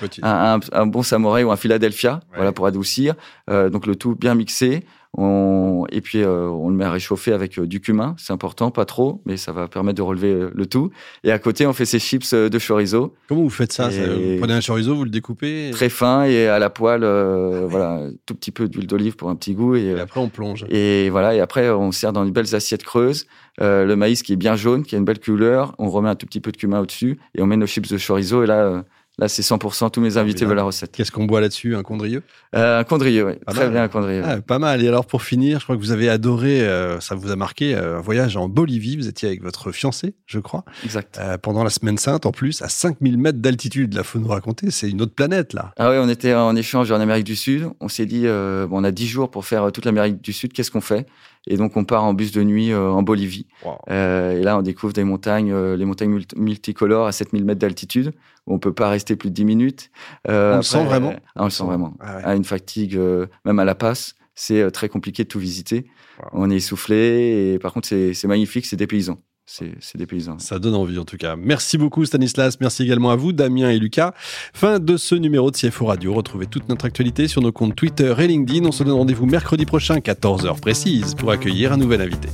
un 0.71 0.85
bon 0.85 1.01
samouraï 1.01 1.43
ou 1.43 1.51
un 1.51 1.55
Philadelphia, 1.55 2.21
Ouais. 2.29 2.35
voilà, 2.37 2.51
pour 2.51 2.67
adoucir. 2.67 3.15
Euh, 3.49 3.69
donc 3.69 3.87
le 3.87 3.95
tout 3.95 4.15
bien 4.15 4.35
mixé. 4.35 4.85
On, 5.17 5.85
et 5.91 5.99
puis 5.99 6.23
euh, 6.23 6.47
on 6.47 6.69
le 6.69 6.75
met 6.75 6.85
à 6.85 6.91
réchauffer 6.91 7.33
avec 7.33 7.59
euh, 7.59 7.67
du 7.67 7.81
cumin, 7.81 8.15
c'est 8.17 8.31
important, 8.31 8.71
pas 8.71 8.85
trop, 8.85 9.21
mais 9.25 9.35
ça 9.35 9.51
va 9.51 9.67
permettre 9.67 9.97
de 9.97 10.01
relever 10.01 10.31
euh, 10.31 10.51
le 10.53 10.65
tout. 10.65 10.89
Et 11.25 11.31
à 11.31 11.39
côté, 11.39 11.65
on 11.65 11.73
fait 11.73 11.85
ces 11.85 11.99
chips 11.99 12.33
de 12.33 12.59
chorizo, 12.59 13.13
Comment 13.27 13.41
vous 13.41 13.49
faites 13.49 13.73
ça, 13.73 13.89
Vous 13.89 14.37
prenez 14.39 14.53
un 14.53 14.61
chorizo, 14.61 14.95
vous 14.95 15.03
le 15.03 15.09
découpez 15.09 15.71
très 15.71 15.89
fin 15.89 16.23
et 16.23 16.47
à 16.47 16.59
la 16.59 16.69
poêle, 16.69 17.03
euh, 17.03 17.65
voilà, 17.67 18.07
tout 18.25 18.35
petit 18.35 18.51
peu 18.51 18.69
d'huile 18.69 18.87
d'olive 18.87 19.17
pour 19.17 19.29
un 19.29 19.35
petit 19.35 19.53
goût 19.53 19.75
et, 19.75 19.87
et 19.87 19.99
après 19.99 20.21
on 20.21 20.29
plonge. 20.29 20.65
et 20.69 21.09
voilà, 21.09 21.35
et 21.35 21.41
après, 21.41 21.69
on 21.69 21.91
sert 21.91 22.13
dans 22.13 22.25
une 22.25 22.31
belles 22.31 22.55
assiettes 22.55 22.83
creuses. 22.83 23.25
Euh, 23.59 23.85
le 23.85 23.95
maïs 23.95 24.23
qui 24.23 24.33
est 24.33 24.37
bien 24.37 24.55
jaune, 24.55 24.83
qui 24.83 24.95
a 24.95 24.97
une 24.97 25.05
belle 25.05 25.19
couleur. 25.19 25.75
On 25.77 25.89
remet 25.89 26.09
un 26.09 26.15
tout 26.15 26.25
petit 26.25 26.39
peu 26.39 26.51
de 26.51 26.57
cumin 26.57 26.79
au-dessus 26.79 27.19
et 27.35 27.41
on 27.41 27.45
met 27.45 27.57
nos 27.57 27.67
chips 27.67 27.91
de 27.91 27.97
chorizo. 27.97 28.43
Et 28.43 28.47
là, 28.47 28.83
là 29.17 29.27
c'est 29.27 29.41
100%. 29.41 29.91
Tous 29.91 30.01
mes 30.01 30.17
invités 30.17 30.45
veulent 30.45 30.57
la 30.57 30.63
recette. 30.63 30.91
Qu'est-ce 30.91 31.11
qu'on 31.11 31.25
boit 31.25 31.41
là-dessus 31.41 31.75
Un 31.75 31.83
condrieux? 31.83 32.23
Euh, 32.55 32.79
un 32.79 32.83
condrieux, 32.83 33.25
oui. 33.25 33.33
Pas 33.45 33.51
Très 33.53 33.63
mal. 33.65 33.71
bien, 33.73 33.83
un 33.83 33.87
condrieux. 33.87 34.21
Ah, 34.25 34.41
Pas 34.41 34.59
mal. 34.59 34.83
Et 34.83 34.87
alors 34.87 35.05
pour 35.05 35.21
finir, 35.23 35.59
je 35.59 35.65
crois 35.65 35.75
que 35.75 35.81
vous 35.81 35.91
avez 35.91 36.09
adoré, 36.09 36.61
euh, 36.61 36.99
ça 36.99 37.15
vous 37.15 37.31
a 37.31 37.35
marqué, 37.35 37.75
euh, 37.75 37.97
un 37.97 38.01
voyage 38.01 38.35
en 38.37 38.47
Bolivie. 38.49 38.97
Vous 38.97 39.07
étiez 39.07 39.27
avec 39.29 39.41
votre 39.43 39.71
fiancé, 39.71 40.15
je 40.25 40.39
crois, 40.39 40.63
Exact. 40.83 41.19
pendant 41.41 41.63
la 41.63 41.69
semaine 41.69 41.97
sainte 41.97 42.25
en 42.25 42.31
plus, 42.31 42.61
à 42.61 42.69
5000 42.69 43.17
mètres 43.17 43.39
d'altitude. 43.39 43.93
Là, 43.93 44.03
faut 44.03 44.19
nous 44.19 44.27
raconter, 44.27 44.71
c'est 44.71 44.89
une 44.89 45.01
autre 45.01 45.13
planète 45.13 45.53
là. 45.53 45.73
Ah 45.77 45.89
oui, 45.91 45.97
on 45.99 46.09
était 46.09 46.33
en 46.33 46.55
échange 46.55 46.91
en 46.91 46.99
Amérique 46.99 47.25
du 47.25 47.35
Sud. 47.35 47.69
On 47.79 47.87
s'est 47.87 48.05
dit, 48.05 48.23
bon, 48.23 48.69
on 48.71 48.83
a 48.83 48.91
10 48.91 49.07
jours 49.07 49.29
pour 49.31 49.45
faire 49.45 49.71
toute 49.71 49.85
l'Amérique 49.85 50.21
du 50.21 50.33
Sud. 50.33 50.53
Qu'est-ce 50.53 50.71
qu'on 50.71 50.81
fait? 50.81 51.05
Et 51.47 51.57
donc, 51.57 51.75
on 51.75 51.85
part 51.85 52.03
en 52.03 52.13
bus 52.13 52.31
de 52.31 52.43
nuit 52.43 52.71
euh, 52.71 52.89
en 52.89 53.01
Bolivie. 53.01 53.47
Euh, 53.89 54.39
et 54.39 54.43
là, 54.43 54.57
on 54.57 54.61
découvre 54.61 54.93
des 54.93 55.03
montagnes, 55.03 55.51
euh, 55.51 55.75
les 55.75 55.85
montagnes 55.85 56.11
multi- 56.11 56.37
multicolores 56.39 57.07
à 57.07 57.11
7000 57.11 57.45
mètres 57.45 57.59
d'altitude, 57.59 58.13
où 58.45 58.53
on 58.53 58.59
peut 58.59 58.73
pas 58.73 58.89
rester 58.89 59.15
plus 59.15 59.29
de 59.29 59.35
10 59.35 59.45
minutes. 59.45 59.91
On 60.27 60.57
le 60.57 60.61
sent 60.61 60.83
vraiment 60.83 61.13
ah, 61.35 61.41
On 61.41 61.43
le 61.45 61.49
sent 61.49 61.63
vraiment. 61.63 61.93
Ah 61.99 62.17
ouais. 62.17 62.23
À 62.23 62.35
une 62.35 62.43
fatigue, 62.43 62.99
même 63.45 63.59
à 63.59 63.65
la 63.65 63.75
passe, 63.75 64.15
c'est 64.35 64.69
très 64.71 64.87
compliqué 64.89 65.23
de 65.23 65.27
tout 65.29 65.39
visiter. 65.39 65.87
Wow. 66.19 66.29
On 66.33 66.49
est 66.51 66.57
essoufflé, 66.57 67.53
et 67.53 67.59
par 67.59 67.73
contre, 67.73 67.87
c'est 67.87 68.13
c'est 68.13 68.27
magnifique, 68.27 68.65
c'est 68.65 68.75
dépaysant. 68.75 69.17
C'est 69.53 69.73
c'est 69.81 69.97
dépaysant. 69.97 70.39
Ça 70.39 70.59
donne 70.59 70.75
envie 70.75 70.97
en 70.97 71.03
tout 71.03 71.17
cas. 71.17 71.35
Merci 71.35 71.77
beaucoup 71.77 72.05
Stanislas, 72.05 72.57
merci 72.61 72.83
également 72.83 73.11
à 73.11 73.17
vous 73.17 73.33
Damien 73.33 73.69
et 73.69 73.79
Lucas. 73.79 74.13
Fin 74.53 74.79
de 74.79 74.95
ce 74.95 75.13
numéro 75.13 75.51
de 75.51 75.57
CFO 75.57 75.87
Radio. 75.87 76.13
Retrouvez 76.13 76.45
toute 76.45 76.69
notre 76.69 76.85
actualité 76.85 77.27
sur 77.27 77.41
nos 77.41 77.51
comptes 77.51 77.75
Twitter 77.75 78.15
et 78.17 78.27
LinkedIn. 78.27 78.65
On 78.65 78.71
se 78.71 78.85
donne 78.85 78.93
rendez-vous 78.93 79.25
mercredi 79.25 79.65
prochain, 79.65 79.97
14h 79.97 80.57
précise, 80.61 81.15
pour 81.15 81.31
accueillir 81.31 81.73
un 81.73 81.77
nouvel 81.77 81.99
invité. 81.99 82.29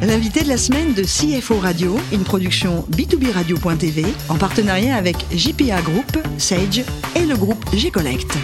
L'invité 0.00 0.44
de 0.44 0.48
la 0.48 0.58
semaine 0.58 0.94
de 0.94 1.02
CFO 1.02 1.58
Radio, 1.58 1.96
une 2.12 2.22
production 2.22 2.84
B2B 2.92 3.32
Radio.tv 3.32 4.04
en 4.28 4.36
partenariat 4.36 4.94
avec 4.94 5.16
JPA 5.32 5.82
Group, 5.82 6.18
Sage 6.38 6.84
et 7.16 7.26
le 7.26 7.34
groupe 7.34 7.64
G-Collect. 7.74 8.38